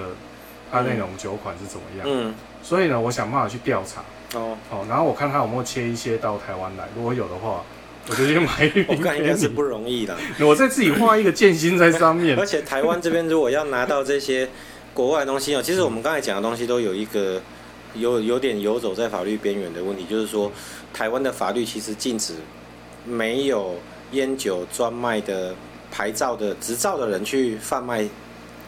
[0.72, 2.08] 它内容酒款是怎么样。
[2.10, 2.34] 嗯。
[2.62, 4.02] 所以呢，我想办法去调查。
[4.38, 4.58] 哦。
[4.70, 7.64] 哦，然后我看它有没有切一些到台湾来，如果有的话，
[8.10, 8.86] 我就去买一瓶。
[8.90, 10.18] 我看应该是不容易的。
[10.46, 12.38] 我再自己画一个剑心在上面。
[12.38, 14.50] 而且台湾这边如果要拿到这些
[14.94, 17.42] 国外的东西哦，其实我们刚才讲的东西都有一个。
[17.96, 20.52] 有有点游走在法律边缘的问题，就是说，
[20.94, 22.36] 台湾的法律其实禁止
[23.06, 23.76] 没有
[24.12, 25.54] 烟酒专卖的
[25.92, 28.08] 牌照的执照的人去贩卖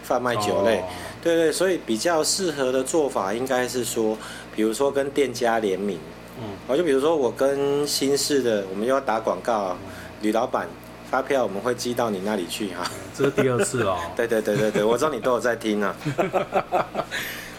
[0.03, 0.83] 贩卖酒类，
[1.21, 4.17] 对对，所以比较适合的做法应该是说，
[4.55, 5.97] 比如说跟店家联名，
[6.39, 9.77] 嗯，就比如说我跟新式的，我们又要打广告，
[10.21, 10.67] 吕老板
[11.09, 15.95] 发票我们会寄到你那里去哈，这是第二次 了，对对对对对，我知道你都有在听啊。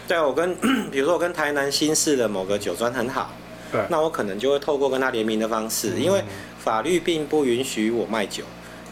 [0.07, 0.55] 对，我跟
[0.91, 3.31] 比如说我跟台南新市的某个酒庄很好，
[3.71, 6.23] 对，那我可能就会透过跟他联名的方式，嗯、因为
[6.59, 8.43] 法律并不允许我卖酒，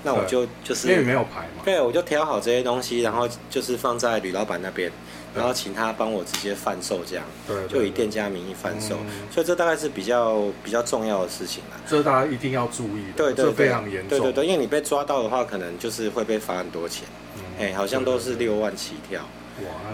[0.03, 4.91] 那我就就是因为没有牌嘛，对，我就调好这些东西，然后就是放在吕老板那边，
[5.35, 17.07] 然后请他帮我直接贩售这样，对，就以店家名义贩售，嗯、所以这大概是比较比较重要的事情了，这大家一定要注意的，对对，对，这非常严重，对对对，因为你被抓到的话，可能就是会被罚很多钱，
[17.59, 19.21] 哎、嗯，好像都是六万起跳。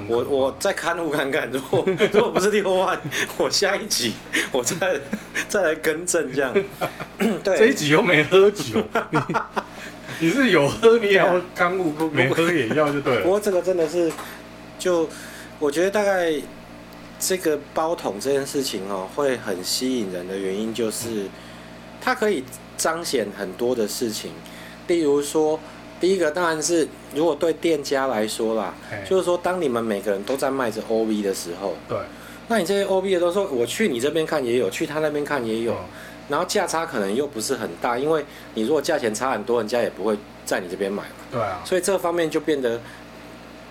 [0.08, 3.00] 我我再看护看看，如果如果不是六万，
[3.38, 4.14] 我下一集
[4.52, 5.00] 我再
[5.48, 6.54] 再来更正这样。
[7.44, 9.20] 对，这一集又没喝酒，你
[10.28, 13.22] 你是有喝，你也要看护，没喝也要就对了。
[13.22, 14.12] 不过这个真的是，
[14.80, 15.08] 就
[15.60, 16.34] 我觉得大概
[17.20, 21.28] 这个包桶这件事情哦，会很吸引人的原因就是，
[22.00, 22.44] 它可以
[22.78, 24.32] 彰显很多的事情，
[24.88, 25.60] 例如说。
[26.00, 28.74] 第一个当然是，如果对店家来说啦，
[29.08, 31.98] 就是说，当你们每个人都在卖着 OV 的时候，对，
[32.48, 35.76] 那你这些 OV 的都说，我去你这边看也有，去他那边看也有，
[36.30, 42.80] 然后价差可能又不是很大，因为你如果价钱差很多，人家也不会在你这边买嘛，对啊，所以这方面就变得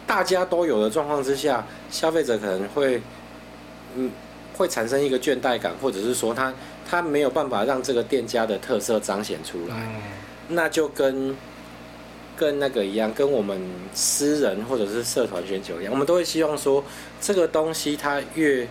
[0.07, 3.01] 大家都有的状况之下，消费者可能会，
[3.95, 4.11] 嗯，
[4.59, 6.53] 会产生一个倦怠感，或者是说他
[6.87, 9.75] 他没有办法让这个店家的特色彰显出来，
[10.49, 11.35] 那就跟。
[12.39, 13.61] 跟那个一样，跟我们
[13.93, 16.83] 私人或者是社团选酒一样，我们都会希望说，
[17.21, 18.67] 这个东西它越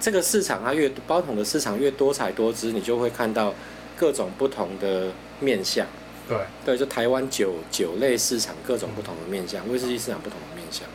[0.00, 3.54] 这个市场它越包桶的市场越多彩多姿，你就会看到
[3.96, 5.86] 各种不同的面相。
[6.28, 10.86] 对对，就台湾酒酒类市场各种不同的面向，威士忌市场不同的面向。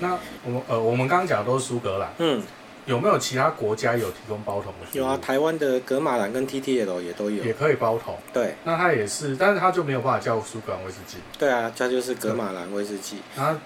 [0.00, 2.12] 那我们呃，我们刚刚讲的都是苏格兰。
[2.18, 2.42] 嗯。
[2.88, 4.86] 有没有其他国家有提供包桶的？
[4.98, 8.16] 有啊，台湾的格马兰跟 TTL 也都有，也可以包桶。
[8.32, 11.18] 对，那它也是，但是它就没有办法叫苏格兰威士忌。
[11.38, 13.18] 对啊，它就是格马兰威士忌。
[13.36, 13.60] 啊，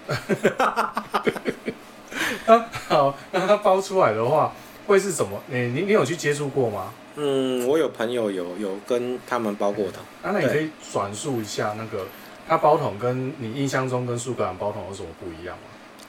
[2.88, 4.52] 好，那它包出来的话
[4.86, 5.40] 会是什么？
[5.46, 6.92] 你你你有去接触过吗？
[7.14, 10.02] 嗯，我有朋友有有跟他们包过桶。
[10.22, 12.06] 那那你可以转述一下那个
[12.48, 15.62] 它包桶跟你印象中跟苏格兰包桶有什么不一样吗？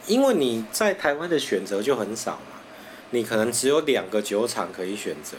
[0.08, 2.40] 因为你在台湾的选择就很少。
[3.14, 5.38] 你可能只有两个酒厂可以选择，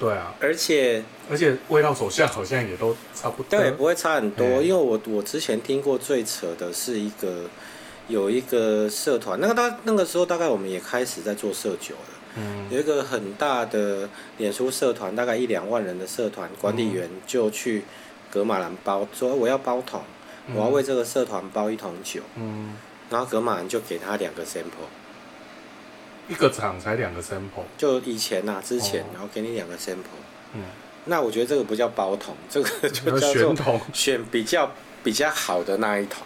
[0.00, 4.44] 对啊，而且而且味道走向好像也都差不多，对，不会差很多。
[4.60, 7.44] 因为我我之前听过最扯的是一个
[8.08, 14.08] 有一个社团，那个大那个时候大概我们也开始在做社酒了，嗯，有一个很大的
[14.38, 17.84] 脸书社团，大概一两万人的社团管理员就去
[18.28, 20.02] 格马兰包，说我要包桶，
[20.52, 22.74] 我要为这个社团包一桶酒，嗯，
[23.08, 24.90] 然后格马兰就给他两个 sample。
[26.28, 30.20] 一个厂才两个 sample，就以前呐、啊，之前，然后给你两个 sample，
[30.54, 30.62] 嗯，
[31.06, 34.70] 那我觉得这个不叫包桶，这个就叫做选比较
[35.02, 36.22] 比较好的那一桶。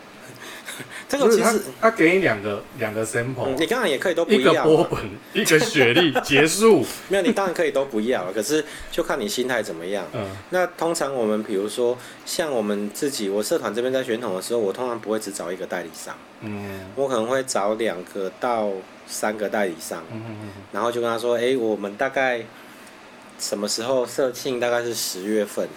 [1.09, 5.01] 这个其实他给你两个两个 sample，你当然也可以都不要，一个波本，
[5.33, 6.85] 一个雪莉，结束。
[7.09, 10.05] 没有，你当然可以都不要，可是就看你心态怎么样。
[10.13, 18.71] 嗯，那通常我们比如说像我们自己，我社团这边在选桶的时候，我通常不会只找一个代理商，嗯，我可能会找两个到。
[19.05, 20.03] 三个代理商，
[20.73, 22.41] 然后就跟他说：“哎，我们大概
[23.39, 24.61] 什么时候社庆？
[24.61, 25.69] 大概是十月份。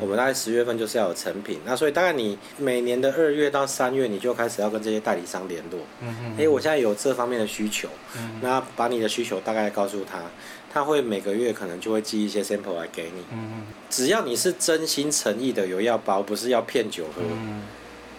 [0.00, 1.60] 我们大概十月份就是要有成品。
[1.64, 5.80] 那所以大概你每年的二月到三月，你就开始要跟这些代理商联络。
[6.00, 7.88] 嗯哎，我现在有这方面的需求，
[8.40, 10.20] 那把你的需求大概告诉他，
[10.72, 13.22] 他会每个月可能就会寄一些 sample 来给你。
[13.32, 17.22] 嗯只要你是真心诚意的有要包，不是要骗酒喝，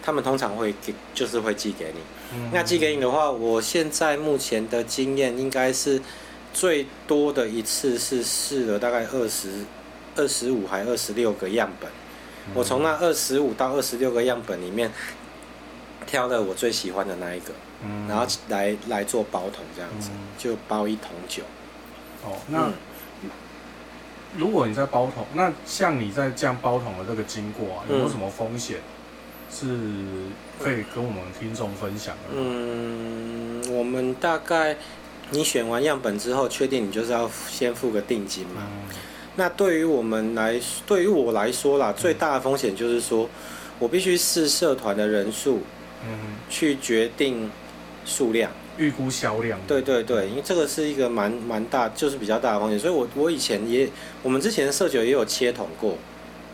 [0.02, 2.00] 他们通常会给，就是会寄给你。”
[2.52, 6.00] 那寄给你的话，我现在目前的经验应该是
[6.56, 9.50] 最多的一次是试了大概二十
[10.16, 11.90] 二十五还二十六个样本，
[12.54, 14.90] 我从那二十五到二十六个样本里面
[16.06, 17.52] 挑了我最喜欢的那一个，
[18.08, 21.42] 然后来来做包桶这样子，就包一桶酒。
[22.24, 22.72] 哦，那
[24.38, 28.78] 如果你在包桶，那像你在这样包桶的这个经过啊，有没有什么风险
[29.50, 29.66] 是
[30.58, 32.30] 可以跟我们听众分享的？
[32.32, 34.76] 嗯，我们大概
[35.30, 38.62] 你选完样本之后，确定你就是要先付个定金嘛。
[38.64, 38.96] 嗯、
[39.36, 43.28] 那对于我们来，对于我来说啦，最大的风险就是说
[43.78, 45.60] 我必须视社团的人数，
[46.04, 47.50] 嗯，去决定
[48.04, 48.50] 数量。
[48.78, 53.88] 预估销量，对对对，因为这个是一个蛮蛮大，就是比较大的风险，所以我我以前也，
[54.22, 55.96] 我们之前的社酒也有切桶过，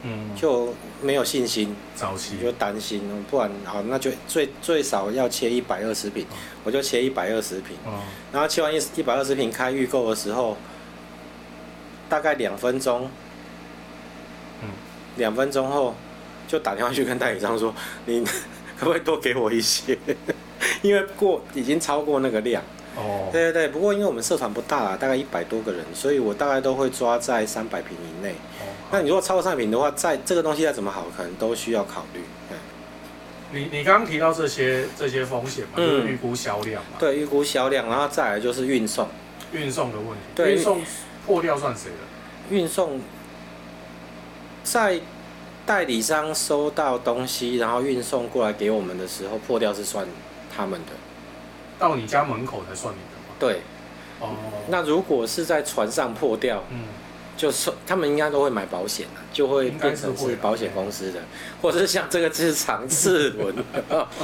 [0.05, 3.01] 嗯，就没有信心，早期就担心，
[3.31, 6.35] 不然好，那就最最少要切一百二十瓶，哦、
[6.65, 8.01] 我就切一百二十瓶，哦、
[8.33, 10.57] 然后切完一一百二十瓶开预购的时候，
[12.09, 13.09] 大概两分钟，
[14.63, 14.69] 嗯，
[15.17, 15.95] 两分钟后
[16.49, 17.73] 就打电话去跟代理商说，
[18.07, 18.25] 你
[18.77, 19.97] 可不可以多给我一些？
[20.83, 22.61] 因为过已经超过那个量，
[22.97, 23.69] 哦，对对对。
[23.69, 28.35] 不过因为我们社团不大啦，大概一百多个人，所以我大概都会抓在三百瓶以内。
[28.93, 32.21] 哦，那你如果超过三百瓶的话，在这个东西再怎么好，可能都需要考虑。
[33.55, 36.91] 你你刚刚提到这些这些风险嘛，就是预估销量嘛。
[36.99, 39.09] 对，预估销量，然后再来就是运送，
[39.53, 40.25] 运送的问题。
[40.35, 40.81] 对，运送
[41.27, 42.55] 破掉算谁的？
[42.55, 43.01] 运送
[44.63, 45.01] 在
[45.67, 50.07] 代理商收到东西，然后运送过来给我们的时候，破掉是算。
[50.55, 50.93] 他们的
[51.79, 53.35] 到你家门口才算你的吗？
[53.39, 53.63] 对，
[54.21, 54.37] 哦，
[54.69, 56.81] 那如果是在船上破掉，嗯，
[57.43, 61.19] 就是他们应该都会买保险的，就会变成是保险公司的，
[61.61, 63.53] 或者是像这个是长次轮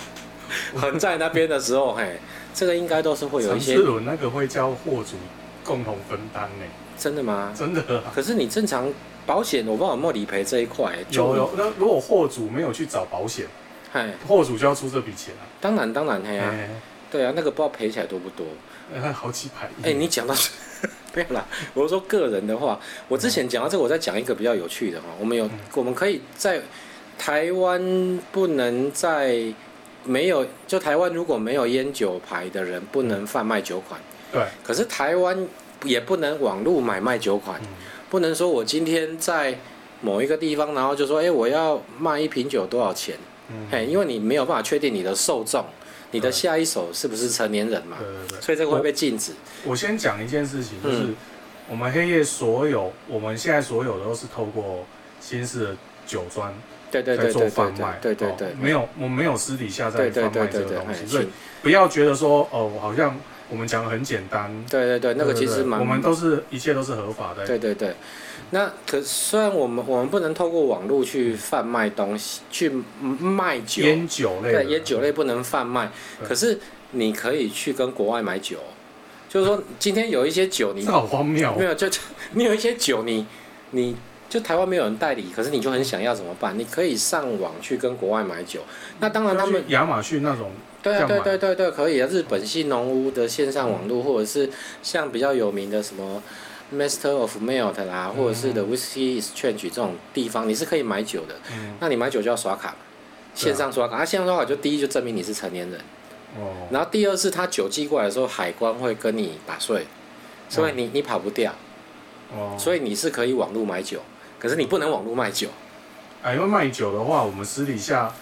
[0.81, 2.21] 横在那边的时候，嘿，
[2.55, 3.75] 这个应该都是会有一些。
[3.75, 5.17] 长次轮那个会叫货主
[5.65, 6.65] 共同分担呢？
[6.97, 7.53] 真的吗？
[7.59, 8.05] 真的。
[8.15, 8.89] 可是你正常
[9.27, 10.97] 保险，我不知道有没有理赔这一块。
[11.11, 13.47] 有有，那如果货主没有去找保险？
[13.91, 15.43] 嗨，货主就要出这笔钱啊！
[15.61, 16.55] 当然，当然，嘿呀，
[17.11, 18.47] 对啊，那个不知道赔起来多不多？
[18.95, 19.91] 哎，好几百亿。
[19.91, 20.35] 哎，你讲到，
[21.25, 21.47] 不要啦。
[21.75, 25.07] 我说个人的话，我之前讲到这个，我再讲一个比较有趣的哈。
[25.19, 26.61] 我们有，我们可以在
[27.19, 29.43] 台湾不能在
[30.05, 34.01] 没有就台湾如果没有烟酒牌的人不能贩卖酒款。
[34.33, 34.43] 对。
[34.63, 35.47] 可是台湾
[35.83, 37.61] 也不能网络买卖酒款，
[38.09, 39.59] 不能说我今天在
[40.01, 43.17] 某一个地方，然后就说，哎，我要卖一瓶酒多少钱？
[43.71, 45.65] 嘿，因为你没有办法确定你的受众，
[46.11, 47.97] 你的下一手是不是成年人嘛？
[47.99, 48.41] 对对对。
[48.41, 49.33] 所以这个会被禁止。
[49.65, 51.09] 我先讲一件事情，就是
[51.69, 54.87] 我们黑夜所有，我们现在所有的都是透过
[55.21, 56.55] 新式的酒庄
[56.91, 61.29] 对对对做贩卖，对对对，没有，我们没有私底下在贩卖这个东西，所以
[61.63, 63.15] 不要觉得说哦，好像
[63.49, 64.51] 我们讲的很简单。
[64.71, 67.47] 对对对，那个其实蛮，我们都是一切都是合法的。
[67.47, 67.95] 对对对。
[68.51, 75.91] 那可虽然我们我们不能透过网络去贩卖东西，去卖酒，烟酒类，对，烟酒类不能贩卖。
[76.27, 76.59] 可是
[76.93, 78.57] 你可以去跟国外买酒，
[79.29, 81.87] 就是说今天有一些酒你，你好荒谬，没有就
[82.33, 83.27] 你有一些酒你
[83.73, 83.95] 你
[84.31, 86.59] 就台湾没有人代理，可是你就很想要怎么办？
[86.59, 88.61] 你可以上网去跟国外买酒。
[89.01, 90.51] 那当然他们亚马逊那种，
[90.93, 94.51] 对啊对对对对可以啊，日本系农屋的线上网络，或者是
[94.83, 96.23] 像比较有名的什么。
[96.71, 101.35] Master of Malt 啦，或者是 The Whisky Exchange 这种地方，你是可以买酒的。
[101.51, 102.77] 嗯、那你买酒就要刷卡，
[103.35, 103.97] 线上刷卡。
[103.97, 105.81] 他、啊、线上刷卡就第一就证明你是成年人。
[106.37, 106.69] 哦。
[106.71, 109.87] 然后第二是他酒寄过来的时候，海关会跟你打税，
[110.51, 111.55] 所以你你跑不掉。
[112.37, 112.55] 哦。
[112.59, 114.03] 所以你是可以网络买酒，
[114.39, 115.49] 可是你不能网络卖酒。
[116.23, 118.13] 哎，因为卖酒的话，我们私底下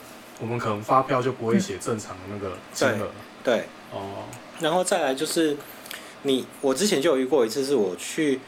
[0.40, 3.08] 我们可能发票就不会写正常的那个金额。
[3.42, 3.64] 对。
[3.92, 4.24] 哦。
[4.60, 5.56] 然后再来就是。
[6.22, 8.40] 你我之前就有遇过一次，是我去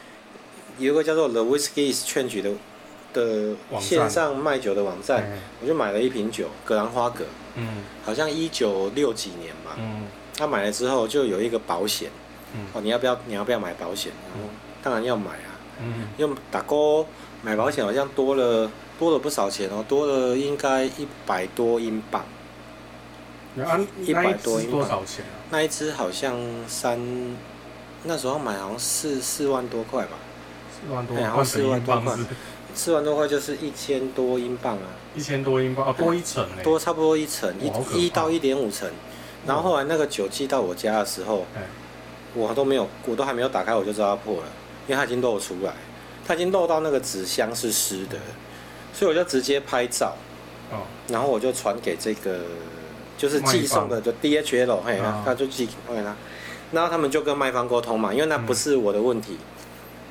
[0.79, 2.51] 有一个叫做 The Whisky Exchange 的
[3.13, 7.23] 的线上卖酒的网站，我就买了一瓶酒，格兰花格，
[7.55, 12.09] 嗯，好像一九六几年嘛，嗯，他买了之后就有一个保险，
[12.53, 14.11] 嗯，哦，你要不要你要不要买保险？
[14.33, 14.49] 然后
[14.83, 17.05] 当然要买啊，嗯，用打勾
[17.41, 22.23] 买保险好像多了多了不少钱哦，多了应该一百多英镑，
[24.05, 24.79] 一百多英镑。
[24.79, 25.35] 多少钱啊？
[25.51, 26.37] 那一只好像
[26.67, 26.99] 三。
[28.03, 30.11] 那时候买好像四四万多块吧，
[30.71, 32.15] 四万多，然后四万多块，
[32.73, 38.89] 四万多块就是一千多英镑啊，一千多英镑啊，多一层多差不多一层，一一到一点五层。
[39.45, 41.45] 然后后来那个酒寄到我家的时候，
[42.33, 44.47] 我都没有，我都还没有打开，我就知道它破了，
[44.87, 45.73] 因为它已经漏出来，
[46.29, 48.15] 它已经漏到那个纸箱是湿的，
[48.93, 50.13] 所以我就直接拍照，
[51.07, 52.41] 然后我就传给这个
[53.17, 56.15] 就是寄送的，就 DHL，嘿，他就寄给他。
[56.71, 59.39] 然后他们就跟卖方沟通嘛，因为那不是我的问题。
[59.39, 59.39] 嗯、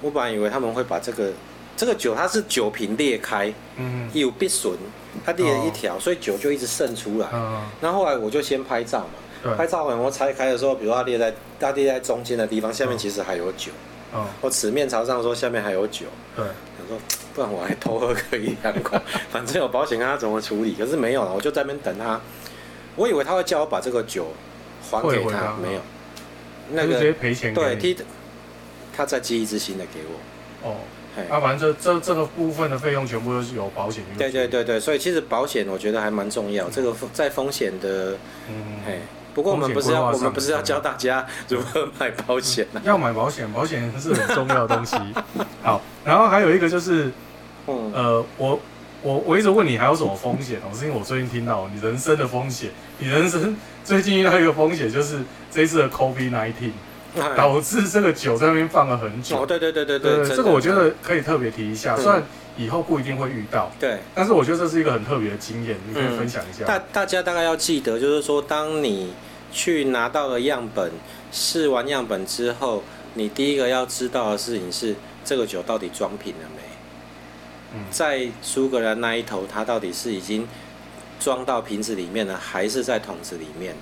[0.02, 1.30] 我本来以为他们会把这个
[1.76, 4.72] 这个酒，它是酒瓶裂开，嗯，有必损，
[5.24, 7.28] 它裂了一条，哦、所以酒就一直渗出来。
[7.32, 9.06] 嗯，然后后来我就先拍照
[9.44, 13.70] 嘛，拍照完我拆开的时候，比如说它裂在它裂在中间的地方，下面其实还有酒。
[13.70, 13.97] 嗯，
[14.40, 16.98] 我纸面朝上说下面还有酒，对，想说
[17.34, 18.98] 不然我还偷喝个一两口，
[19.30, 20.74] 反正有保险，看他怎么处理。
[20.74, 22.20] 可是没有了，我就在那边等他。
[22.96, 24.28] 我以为他会叫我把这个酒
[24.90, 25.80] 还给他，他没有，
[26.72, 27.54] 那个直接赔钱。
[27.54, 28.04] 对，他
[28.96, 30.68] 他再寄一支新的给我。
[30.70, 30.76] 哦。
[31.28, 34.04] 啊，反正这这这个部分的费用全部都是有保险。
[34.16, 36.70] 对对对对，所以其实保险我觉得还蛮重要。
[36.70, 38.16] 这个在风险的，
[38.48, 39.00] 嗯，嘿，
[39.38, 42.82] 不过我们不是要我们不是要教大家如何买保险啊？
[42.82, 44.96] 要买保险，保险是 很重要的东西。
[45.62, 47.08] 好，然后还有一个就是，
[47.66, 48.58] 呃，我
[49.00, 55.20] 我我一直问你还有什么风险哦，是因为我最近听到你人生的风险，你人生最近遇到一个风险就是
[55.52, 56.72] 这一次的 COVID-19。
[57.36, 59.42] 导致这个酒在那边放了很久。
[59.42, 62.22] 哦，对对对对对，这个我觉得可以特别提一下，虽然
[62.56, 66.64] 以后不一定会遇到，对，但是我觉得这是一个很特别的经验，你可以分享一下。
[66.64, 69.12] 大大家大概要记得，就是说，当你
[69.52, 70.92] 去拿到了样本，
[71.32, 72.82] 试完样本之后，
[73.14, 74.94] 你第一个要知道的事情是，
[75.24, 76.62] 这个酒到底装瓶了没？
[77.90, 80.48] 在苏格兰那一头，它到底是已经
[81.20, 83.74] 装到瓶子里面了，还是在桶子里面？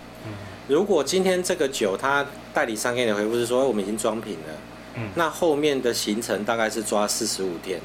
[0.68, 4.54] 如果今天这个酒，它代理商给你的回复是说我们已经装瓶了，
[4.96, 7.80] 嗯，那后面的行程大概是抓四十五天，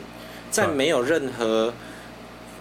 [0.49, 1.73] 在没有任何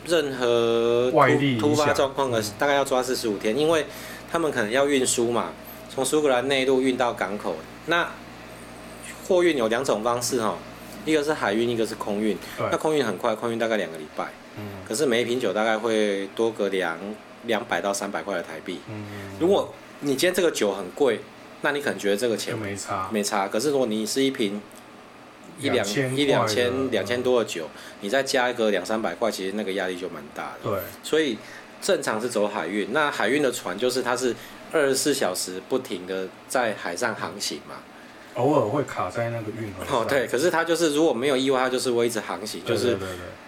[0.07, 1.11] 任何
[1.59, 3.87] 突突发状况的，大概要抓四十五天，因为
[4.31, 5.53] 他们可能要运输嘛，
[5.89, 7.57] 从苏格兰内陆运到港口，
[7.87, 8.09] 那
[9.27, 10.59] 货运有两种方式哈，
[11.07, 14.27] 一个是海运，一个是空运，那空运很快，空运大概两个礼拜，
[14.59, 16.99] 嗯，可是每一瓶酒大概会多个两
[17.45, 19.05] 两百到三百块的台币，嗯，
[19.39, 21.20] 如果你今天这个酒很贵，
[21.62, 23.48] 那你可能觉得这个钱没差，没差。
[23.48, 24.61] 可是如果你是一瓶
[25.59, 25.86] 一两
[26.16, 27.68] 一两千两千多的酒，
[28.01, 30.70] 你再加一个两三百块，其实那个压力就蛮大的。
[30.70, 31.36] 对，所以
[31.82, 32.92] 正常是走海运。
[32.92, 34.34] 那海运的船就是它是
[34.72, 37.76] 二十四小时不停的在海上航行嘛，
[38.35, 39.99] 偶尔会卡在那个运河。
[39.99, 42.97] 哦，对，可是它就是如果没有意外，它就是会一直航行，就是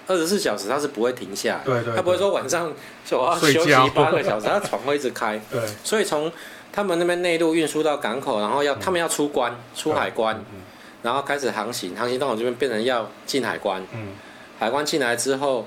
[0.07, 1.65] 二十四小时它是不会停下来。
[1.65, 2.73] 对对，它不会说晚上
[3.05, 5.41] 说我要休息八个小时，它船会一直开。
[5.51, 6.31] 对，所以从
[6.73, 10.43] 他们那边内陆运输到港口，然后要他们要出关出海关，
[11.03, 13.83] 然后开始航行，航行到我这边变成要进海关。
[14.59, 15.67] 海关进来之后，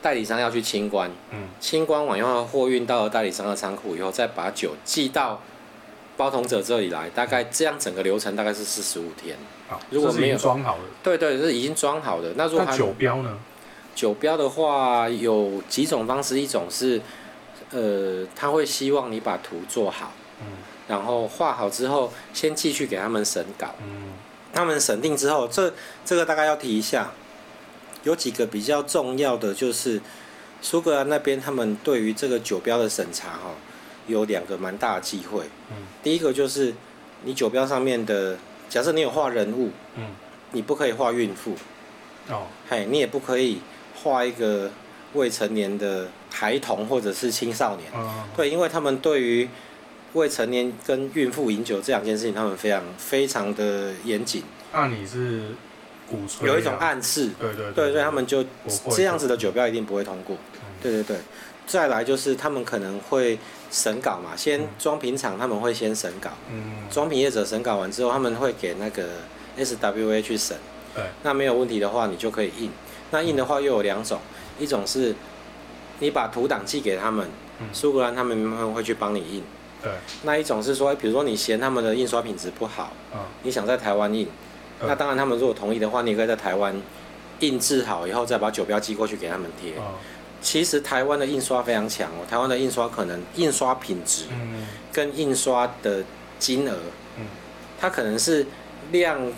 [0.00, 1.10] 代理商要去清关。
[1.60, 5.40] 清关完以后，货运到了代理商的仓库以后，再把酒寄到
[6.16, 7.08] 包同者这里来。
[7.10, 9.36] 大概这样整个流程大概是四十五天。
[9.90, 12.32] 如果没有装好的，对对，是已经装好的。
[12.36, 13.38] 那如果酒标呢？
[13.94, 17.00] 酒标的话有几种方式，一种是。
[17.74, 20.46] 呃，他会希望你把图做好，嗯，
[20.88, 24.12] 然后画好之后，先继续给他们审稿，嗯，
[24.52, 25.72] 他们审定之后，这
[26.04, 27.12] 这个大概要提一下，
[28.02, 29.98] 有几个比较重要的，就是
[30.60, 33.54] 苏格兰那边他们对于这个酒标的审查哈，
[34.06, 36.74] 有两个蛮大的忌讳，嗯，第一个就是
[37.24, 38.36] 你酒标上面的，
[38.68, 40.06] 假设你有画人物，嗯，
[40.52, 41.54] 你不可以画孕妇，
[42.28, 43.60] 哦，嘿，你也不可以
[44.02, 44.70] 画一个
[45.14, 46.08] 未成年的。
[46.34, 47.92] 孩童或者是青少年，
[48.34, 49.46] 对，因为他们对于
[50.14, 54.42] 未成年跟孕妇饮酒这两件事情，他们非常非常的严谨。
[54.72, 55.48] 那你是
[56.10, 56.48] 鼓吹？
[56.48, 58.42] 有一种暗示，对对对，所以他们就
[58.96, 60.34] 这样子的酒标一定不会通过。
[60.80, 61.18] 对对对，
[61.72, 63.38] 再来就是他们可能会
[63.70, 69.08] 审稿嘛，先装瓶厂他们会先审稿，嗯，装瓶业者审稿完之后，他们会给那个
[69.56, 70.54] SWA 去审，
[70.94, 72.70] 对，那没有问题的话，你就可以印。
[73.10, 74.20] 那印的话又有两种，
[74.58, 75.14] 一种是。
[75.98, 77.24] 你把图档寄给他们，
[77.72, 79.40] 苏格兰他们会去帮你印。
[79.80, 79.92] 对，
[80.24, 82.92] 那一种是说，比如说你嫌他们的印刷品质不好，
[83.44, 84.26] 你想在台湾印，
[84.80, 86.74] 那当然他们如果同意的话，你可以在台湾
[87.38, 89.74] 印制好以后再把酒标寄过去给他们贴。
[90.42, 94.24] 其实台湾的印刷非常强哦，台湾的印刷可能印刷品质，
[94.92, 96.02] 跟印刷的
[96.38, 96.76] 金额，
[97.80, 98.44] 它可能是
[98.90, 99.32] 量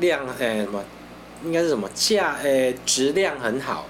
[0.00, 0.84] 量诶什么，
[1.44, 3.86] 应该是什么价诶质量很好。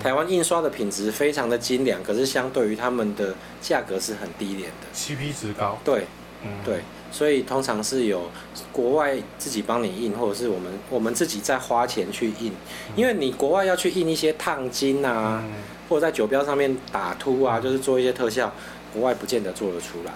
[0.00, 5.80] 台湾印刷的品质非常的精良，可是相对于他们的价格是很低廉的，CP 值高。
[5.84, 6.06] 对，
[6.44, 6.80] 嗯，对，
[7.10, 8.30] 所以通常是有
[8.72, 12.52] 国外自己帮你印，或者是我们我们自己再花钱去印，
[12.94, 15.42] 因为你国外要去印一些烫金啊，
[15.88, 18.52] 或者在酒标上面打凸啊，就是做一些特效，
[18.92, 20.12] 国外不见得做得出来。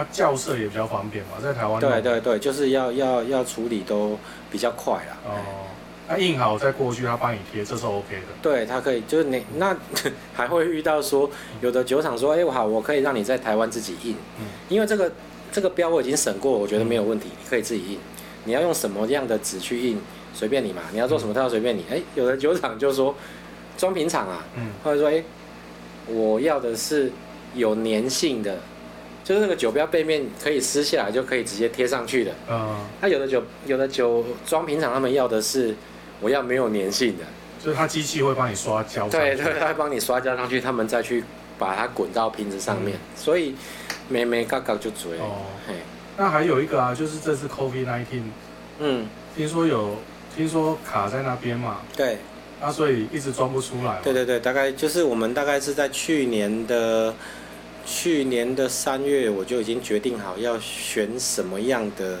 [0.00, 1.80] 啊，校色也比较方便嘛，在台湾。
[1.80, 4.18] 对对对，就是要要要处理都
[4.50, 5.16] 比较快啦。
[5.26, 5.32] 哦。
[6.08, 8.26] 他印好再过去，他帮你贴，这是 OK 的。
[8.40, 9.76] 对，他可以，就是你那
[10.32, 11.30] 还会遇到说，
[11.60, 15.12] 有的酒厂说，哎、欸，我好，我可以让你在台湾自己印，嗯，因为这个
[15.52, 17.98] 这个标我已经审过，我觉得没有问题，嗯、你可以自己印。
[18.44, 20.00] 你要用什么样的纸去印，
[20.32, 20.80] 随便你嘛。
[20.92, 21.84] 你要做什么特效，随便你。
[21.90, 23.14] 哎、欸，有的酒厂就说，
[23.76, 25.24] 装瓶厂啊，嗯，或者说，哎、欸，
[26.06, 27.12] 我要的是
[27.54, 28.58] 有粘性的，
[29.22, 32.32] 就是那个酒标背面可以撕下来就可以直接贴上去的。
[32.48, 35.74] 嗯，那有的酒有的酒装瓶厂他们要的是
[36.20, 37.24] 我要没有粘性的，
[37.62, 39.08] 就是它机器会帮你刷胶。
[39.08, 41.24] 对对，它会帮你刷胶上去，他们再去
[41.58, 43.54] 把它滚到瓶子上面，嗯、所以
[44.08, 45.18] 没没嘎嘎就嘴。
[45.18, 45.74] 哦，嘿，
[46.16, 48.04] 那还有一个啊，就是这次 COVID-19，
[48.78, 49.06] 嗯，
[49.36, 49.96] 听说有
[50.36, 51.78] 听说卡在那边嘛？
[51.96, 52.18] 对。
[52.60, 54.00] 啊，所以一直装不出来。
[54.02, 57.14] 对对对，大概就是我们大概是在去年的
[57.86, 62.18] 去年的三月，我就已经决定好要选什么样的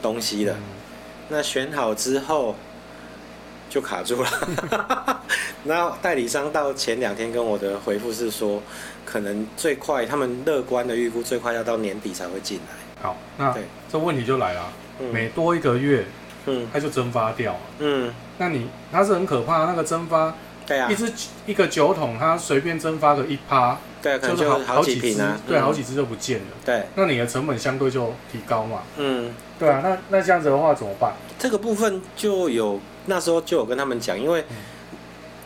[0.00, 0.54] 东西了。
[0.54, 0.62] 嗯、
[1.30, 2.54] 那选好之后
[3.72, 4.28] 就卡住了。
[5.64, 8.62] 然后代理商到前两天跟我的回复是说，
[9.06, 13.02] 可能最快他们乐观的预估最快要到年底才会进来。
[13.02, 16.04] 好，那对这问题就来了，嗯、每多一个月。
[16.44, 17.56] 嗯，它就蒸发掉。
[17.78, 20.34] 嗯，那你它是很可怕，那个蒸发，
[20.66, 21.10] 对啊，一只
[21.46, 26.46] 一个酒桶，它随便蒸发个一趴，对，就是好好几瓶啊，对，好几只就不见了。
[26.64, 28.82] 对，那你的成本相对就提高嘛。
[28.96, 31.12] 嗯，对啊，那那这样子的话怎么办？
[31.38, 34.44] 这个部分就有那时候就有跟他们讲，因为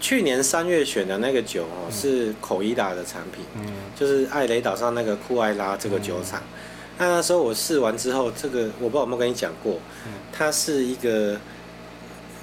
[0.00, 3.66] 去年三月选的那个酒哦是口伊达的产品，嗯，
[3.98, 6.42] 就是艾雷岛上那个库艾拉这个酒厂。
[6.98, 11.38] 那那时候我试完之后，这个我不知道有没有跟你讲过，嗯、它是一个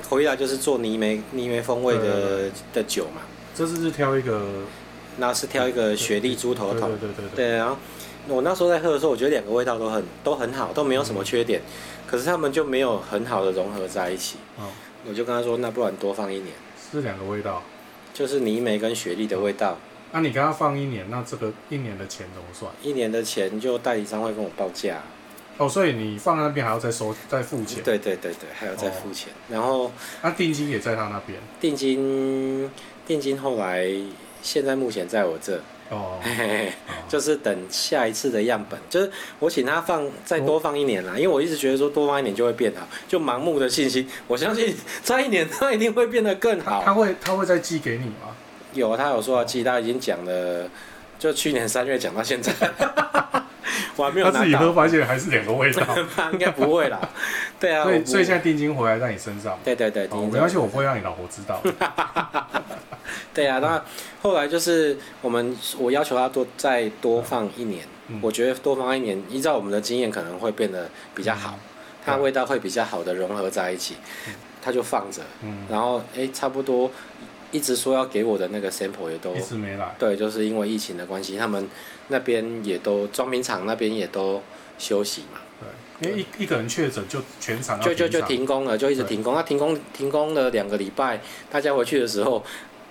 [0.08, 3.22] 口伊达就是做泥煤泥煤风味的的酒嘛。
[3.56, 4.42] 这次是挑一个，
[5.18, 6.90] 那是挑一个雪莉猪头桶。
[7.00, 7.58] 对对对对。
[7.58, 7.78] 然后
[8.28, 11.60] 我那时候在喝的时候，我觉得两个味道都很都很好，都没有什么缺点。
[11.62, 11.72] 嗯、
[12.08, 14.38] 可是他们就没有很好的融合在一起。
[14.58, 14.66] 哦、
[15.08, 16.54] 我就跟他说，那不然多放一年。
[16.92, 17.62] 是两个味道，
[18.14, 19.78] 就是泥煤跟雪莉的味道。
[19.80, 22.72] 嗯那、啊、你刚刚放一年，那这个一年的钱怎么算？
[22.84, 25.02] 一年的钱就代理商会跟我报价。
[25.58, 27.82] 哦，所以你放在那边还要再收再付钱？
[27.84, 29.34] 对对对对，还要再付钱。
[29.34, 29.92] 哦、然后
[30.22, 31.40] 那定金也在他那边？
[31.60, 32.70] 定金
[33.08, 33.88] 定金后来
[34.44, 35.60] 现在目前在我这。
[35.94, 44.10] 哦，嘿嘿哦就是等下一次的样本，就是我请他放再多放一年啦，哦、因为我一直觉得说多放一年就会变好，就盲目的信心。
[44.28, 46.80] 我相信再一年他一定会变得更好。
[46.80, 48.36] 他，他会他会再寄给你吗？
[48.74, 50.68] 有，他有说要寄，他已经讲了，
[51.20, 52.52] 就去年三月讲到现在，
[53.96, 54.40] 我还没有拿到。
[54.40, 55.84] 他自己喝发现还是两个味道，
[56.34, 57.00] 应该不会啦。
[57.60, 59.58] 对啊，所以所以现在定金回来在你身上。
[59.64, 61.62] 对对对，没关系，我不会让你老婆知道。
[63.34, 63.84] 对啊，那
[64.22, 67.86] 后来就是我们我要求他多再多放一年，
[68.22, 71.58] 我觉得多放一年，依照我们的经验可能会变得比较好，
[72.06, 73.96] 它味道会比较好的融合在一起，
[74.62, 75.22] 他就放着，
[75.70, 76.92] 然后哎差不多。
[77.54, 81.70] 一直说要给我的那个 sample 也都一直没来，对，就是因为疫情的关系，他们
[82.08, 84.42] 那边也都装瓶厂那边也都
[84.80, 85.40] 休息嘛。
[86.02, 89.36] 对，因为一一个人确诊就全场就就就停工了，就一直停工。
[89.36, 92.44] 那停工停工了两个礼拜，大家回去的时候，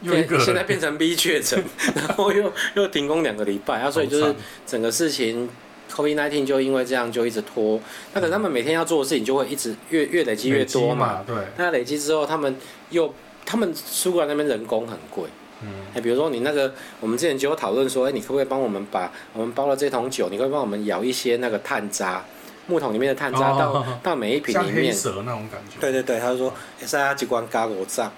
[0.02, 1.62] 又一个现在变成 B 确诊，
[1.96, 4.34] 然后又又停工两个礼拜啊，所以就是
[4.64, 5.48] 整个事情
[5.90, 7.80] Covid nineteen 就因为这样就一直拖。
[8.14, 11.24] 那等他们每天要做的事情就会一直越越累积越多嘛。
[11.26, 12.56] 对，那累积之后他们
[12.90, 13.12] 又。
[13.44, 15.24] 他们苏格兰那边人工很贵，
[15.62, 22.24] 嗯，哎，比如说你那个，我们之前就有讨论说，哎，你可不可以帮我们把我们包了这桶酒，你可以帮我们舀一些那个炭渣，
[22.66, 25.80] 木桶里面的炭渣到、哦、到每一瓶里面，像黑蛇那种感觉。
[25.80, 26.54] 对对对，他就说，
[26.86, 28.10] 是啊，机关嘎我炸，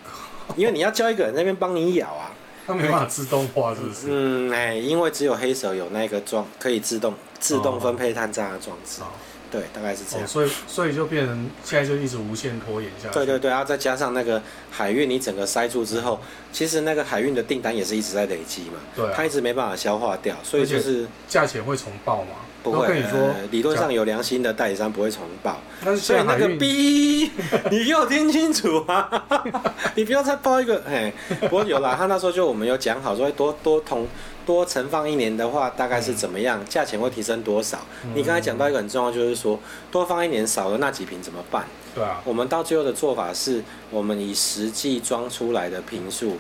[0.56, 2.30] 因为你要叫一个人在那边帮你舀啊，
[2.66, 4.06] 他没办法自动化，是不是？
[4.08, 9.02] 嗯，哎，因为只有黑蛇有那个装可以自动自动分配炭渣的装置。
[9.02, 9.06] 哦
[9.54, 13.14] 对，大概是这样，哦、所以所以就变成现在就一直无限拖延下去。
[13.14, 16.18] 对对对，然后再加上那个海运，你整个塞住之后，
[16.52, 22.30] 其实那个海运的订单也是一直在累积嘛，对、啊，它一直没办法消化掉，所以就是价钱会重报吗？
[22.64, 25.60] 不会，跟你说，呃、理论上有良心的代理商不会重报。
[25.84, 27.30] 但是所以那个 B，
[27.70, 29.08] 你给我听清楚啊！
[29.94, 31.12] 你不要再报一个，哎，
[31.42, 34.08] 不过有啦，他那时候就我们有讲好说多多同。
[34.46, 36.62] 多存放一年的话，大概是怎么样？
[36.66, 37.78] 价钱会提升多少？
[38.14, 39.58] 你刚才讲到一个很重要，就是说
[39.90, 41.64] 多放一年少了那几瓶怎么办？
[41.94, 42.20] 对啊。
[42.26, 46.36] 我们到最后的做法是，我们以实际装出来的瓶数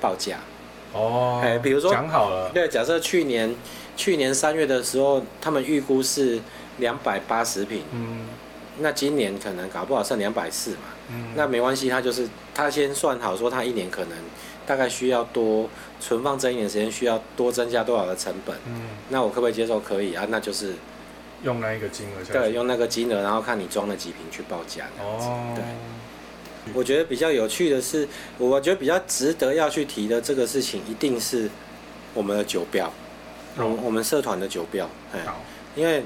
[0.00, 0.36] 报价。
[0.92, 1.40] 哦。
[1.42, 2.48] 哎，比如说讲好了。
[2.50, 3.52] 对，假设去年
[3.96, 6.40] 去年三月的时候，他们预估是
[6.78, 7.82] 两百八十瓶。
[7.92, 8.26] 嗯。
[8.78, 10.78] 那今年可能搞不好剩两百四嘛。
[11.10, 11.32] 嗯。
[11.34, 14.18] 那没关系，他就是他先算好，说他一年可能。
[14.64, 15.68] 大概需要多
[16.00, 18.54] 存放这一年时间，需要多增加多少的成本？
[18.64, 19.80] 嗯，那我可不可以接受？
[19.80, 20.74] 可以啊，那就是
[21.42, 22.24] 用那一个金额。
[22.32, 24.84] 对，用那个金额，然后看你装了几瓶去报价。
[25.00, 26.72] 哦，对。
[26.72, 31.50] 我觉得比较有趣的是，我觉得比较值得要去提的这个事情，一定是
[32.14, 32.90] 我们的酒标，
[33.56, 34.88] 我、哦、我们社团的酒标。
[35.12, 35.20] 哎，
[35.74, 36.04] 因为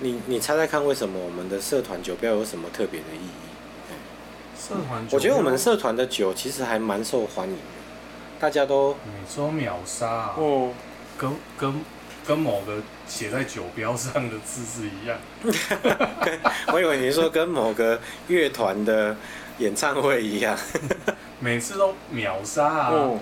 [0.00, 3.30] 你你猜猜看，为什么我们的社团酒标有什么特别的意义？
[4.58, 7.60] 社团，我觉得我们社团的酒其实还蛮受欢迎的。
[8.40, 10.70] 大家都每周秒杀哦，
[11.16, 11.80] 跟跟
[12.26, 15.18] 跟某个写在酒标上的字是一样。
[16.72, 19.16] 我以为你说跟某个乐团的
[19.58, 20.58] 演唱会一样，
[21.40, 22.90] 每次都秒杀啊！
[22.92, 23.20] 嗯、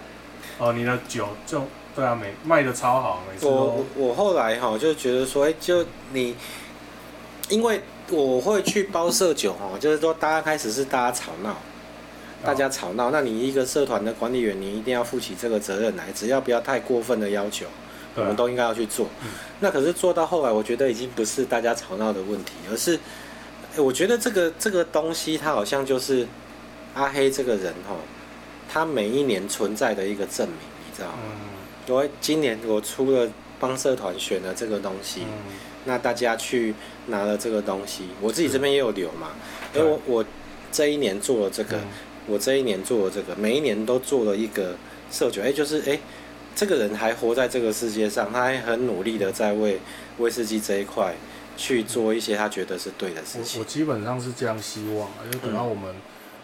[0.58, 1.62] 哦，你的酒就
[1.94, 3.52] 对啊，每卖的超好，每次都。
[3.52, 6.34] 我我后来哈就觉得说，哎，就你，
[7.48, 7.80] 因为
[8.10, 11.56] 我会去包社酒哈，就是说大家开始是大家吵闹。
[12.44, 17.64] 大家吵闹，那你一个社团的管理员，你一定要负起这个责任来，只要不要太过分的要求，
[18.14, 19.06] 我们都应该要去做。
[19.22, 19.30] 嗯、
[19.60, 23.00] 那可是做到后来，我觉得已经不是大家吵闹的问题，而是，
[23.76, 26.28] 我觉得这个这个东西，它好像就是
[26.92, 27.96] 阿黑这个人哈，
[28.70, 31.14] 他每一年存在的一个证明，你知道吗？
[31.16, 31.53] 因
[31.88, 35.52] 为、嗯、今年我出了帮社团选了这个东西，嗯、
[35.84, 36.74] 那大家去
[37.06, 39.30] 拿了这个东西，我自己这边也有留嘛，
[39.74, 40.24] 因为我我
[40.70, 41.76] 这一年做了这个。
[41.76, 41.88] 嗯
[42.26, 44.74] 我这一年做了这个，每一年都做了一个
[45.10, 46.00] 社酒，哎，就是哎，
[46.56, 49.78] 这个人还活在这个世界上，他还很努力的在为
[50.16, 51.14] 威士忌这一块
[51.58, 53.60] 去做一些他觉得是对的事情。
[53.60, 55.94] 我，我基本上是这样希望，就等到我们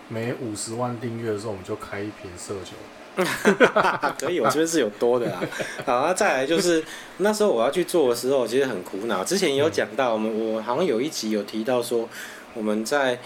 [0.08, 2.72] 每五十万订阅的时候，我们就开一瓶社酒。
[4.18, 5.40] 可以，我这边是有多的啦。
[5.86, 6.82] 好，那再来就是
[7.18, 9.24] 那时候我要去做的时候，其实很苦恼。
[9.24, 12.08] 之前有讲到，我们我好像有一集有提到说，
[12.54, 13.18] 我们在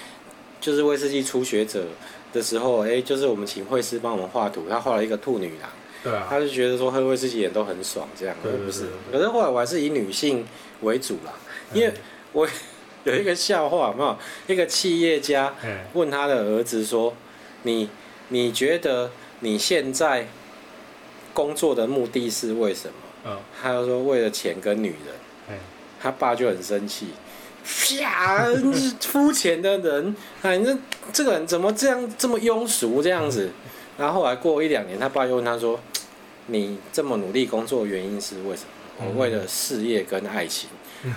[0.60, 1.84] 就是威士忌初学者。
[2.34, 5.70] 的时候，哎、欸，就是我们请绘师帮我们画图，他画了一个兔女郎，
[6.02, 8.86] 对啊，他就觉得说喝威士忌也都很爽，这样，是不是？
[9.12, 10.44] 可是后来我还是以女性
[10.80, 11.32] 为主啦，
[11.72, 11.94] 因为
[12.32, 12.44] 我
[13.04, 14.18] 有一个笑话，有没有？
[14.48, 15.54] 一个企业家
[15.92, 17.14] 问他的儿子说
[17.62, 17.88] ：“你
[18.30, 20.26] 你觉得你现在
[21.32, 22.94] 工作的目的是为什么？”
[23.26, 25.58] 嗯，他就说为了钱跟女人，
[26.00, 27.08] 他爸就很生气。
[27.64, 28.44] 啪！
[29.00, 30.76] 肤浅的人，哎，那
[31.10, 33.50] 这个人怎么这样这么庸俗这样子？
[33.96, 35.80] 然后后来过一两年，他爸又问他说
[36.48, 38.68] ：“你这么努力工作，原因是为什么？”
[39.06, 40.68] 我为了事业跟爱情。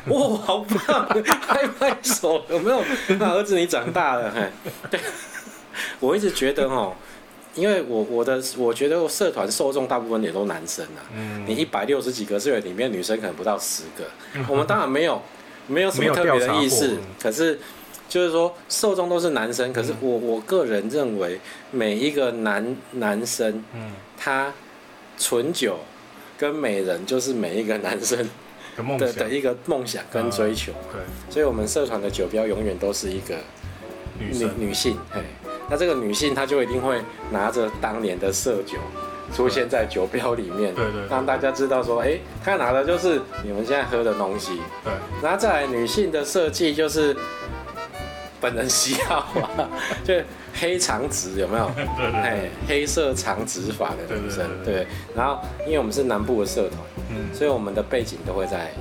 [0.06, 1.08] 哇、哦，好棒！
[1.24, 2.82] 拍拍手，有没有？
[3.20, 4.32] 那儿子，你长大了。
[4.34, 4.50] 嘿，
[4.90, 5.00] 对，
[6.00, 6.96] 我一直觉得哦，
[7.58, 11.04] 因为我我的我觉得我社团受众大部分也都男生啊。
[11.14, 11.44] 嗯。
[11.46, 14.06] 你一百六十几个社员里面，女生可能不到十个。
[14.48, 15.22] 我们当然没有。
[15.70, 17.60] 没有什么特别的意思，可是
[18.08, 21.42] 就是说受众都是男生，可是我我个人认为
[21.72, 24.54] 每一个男男生，嗯，他
[25.18, 25.78] 纯酒
[26.38, 28.18] 跟美人就是每一个男生
[28.98, 33.36] 的的一个梦想跟追求，对，所以我们社团的酒标永远都是一个
[34.18, 35.20] 女女性，嘿，
[35.70, 37.02] 那这个女性她就一定会
[37.32, 38.78] 拿着当年的色酒。
[39.36, 44.62] 出现在酒标里面，对对，让大家知道说，哎，她拿的就是你们现在喝的东西。
[44.86, 47.14] 对，然后再来女性的设计就是
[48.40, 49.68] 本人喜好啊，
[50.06, 50.14] 就
[50.54, 51.70] 黑长直有没有？
[51.76, 54.88] 对 对，哎，黑色长直发的女生，对。
[55.14, 58.72] 然后，因为我们是南部的社团，嗯，所以我们的背景都会在。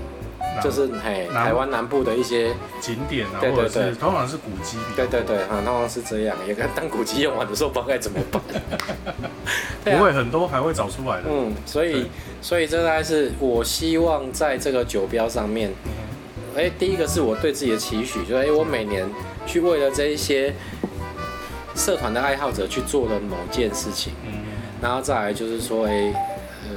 [0.63, 4.79] 就是嘿，台湾南部的一些景点啊，对对对，通常是古迹。
[4.95, 6.37] 对对对，哈，通常是这样。
[6.47, 8.41] 也跟当古迹用完的时候，不知道该怎么办。
[9.85, 11.25] 不会，很多还会找出来的。
[11.29, 12.07] 嗯，所以
[12.41, 15.73] 所以这大概是我希望在这个酒标上面，
[16.57, 19.07] 哎，第一个是我对自己的期许，就是哎，我每年
[19.47, 20.55] 去为了这一些
[21.75, 24.33] 社团的爱好者去做了某件事情，嗯，
[24.81, 26.13] 然后再来就是说，哎，
[26.65, 26.71] 呃，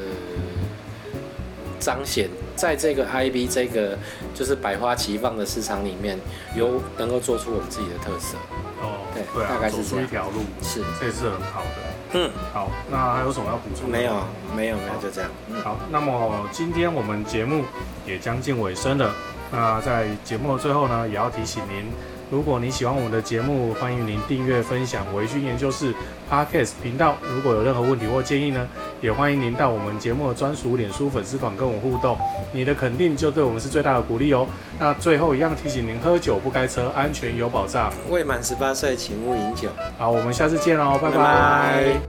[1.80, 2.30] 彰显。
[2.60, 3.98] 在这个 IB 这个
[4.34, 6.20] 就是百花齐放的市场里面，
[6.58, 8.36] 有能够做出我们自己的特色。
[8.82, 11.78] 哦，对，对啊、大概是这一条路，是，这是很好的。
[12.12, 13.90] 嗯，好，那还有什么要补充？
[13.90, 14.12] 没有，
[14.54, 15.32] 没有，没有，就这样。
[15.48, 17.64] 嗯、好，那么今天我们节目
[18.06, 19.16] 也将近尾声了。
[19.52, 21.86] 那在节目的最后呢，也要提醒您。
[22.30, 25.92] 如果你喜欢我们的节目，欢迎您订阅、分享维军研究室
[26.30, 27.18] Podcast 频道。
[27.34, 28.68] 如果有任何问题或建议呢，
[29.02, 32.16] 也欢迎您到我们节目的专属脸书粉丝团跟我互动。
[32.52, 34.46] 你的肯定就对我们是最大的鼓励哦。
[34.78, 37.92] 那最后一样提醒您：喝酒不开车，安全有保障。
[38.10, 39.70] 未满十八岁，请勿饮酒。
[39.98, 42.00] 好，我们下次见喽，拜拜。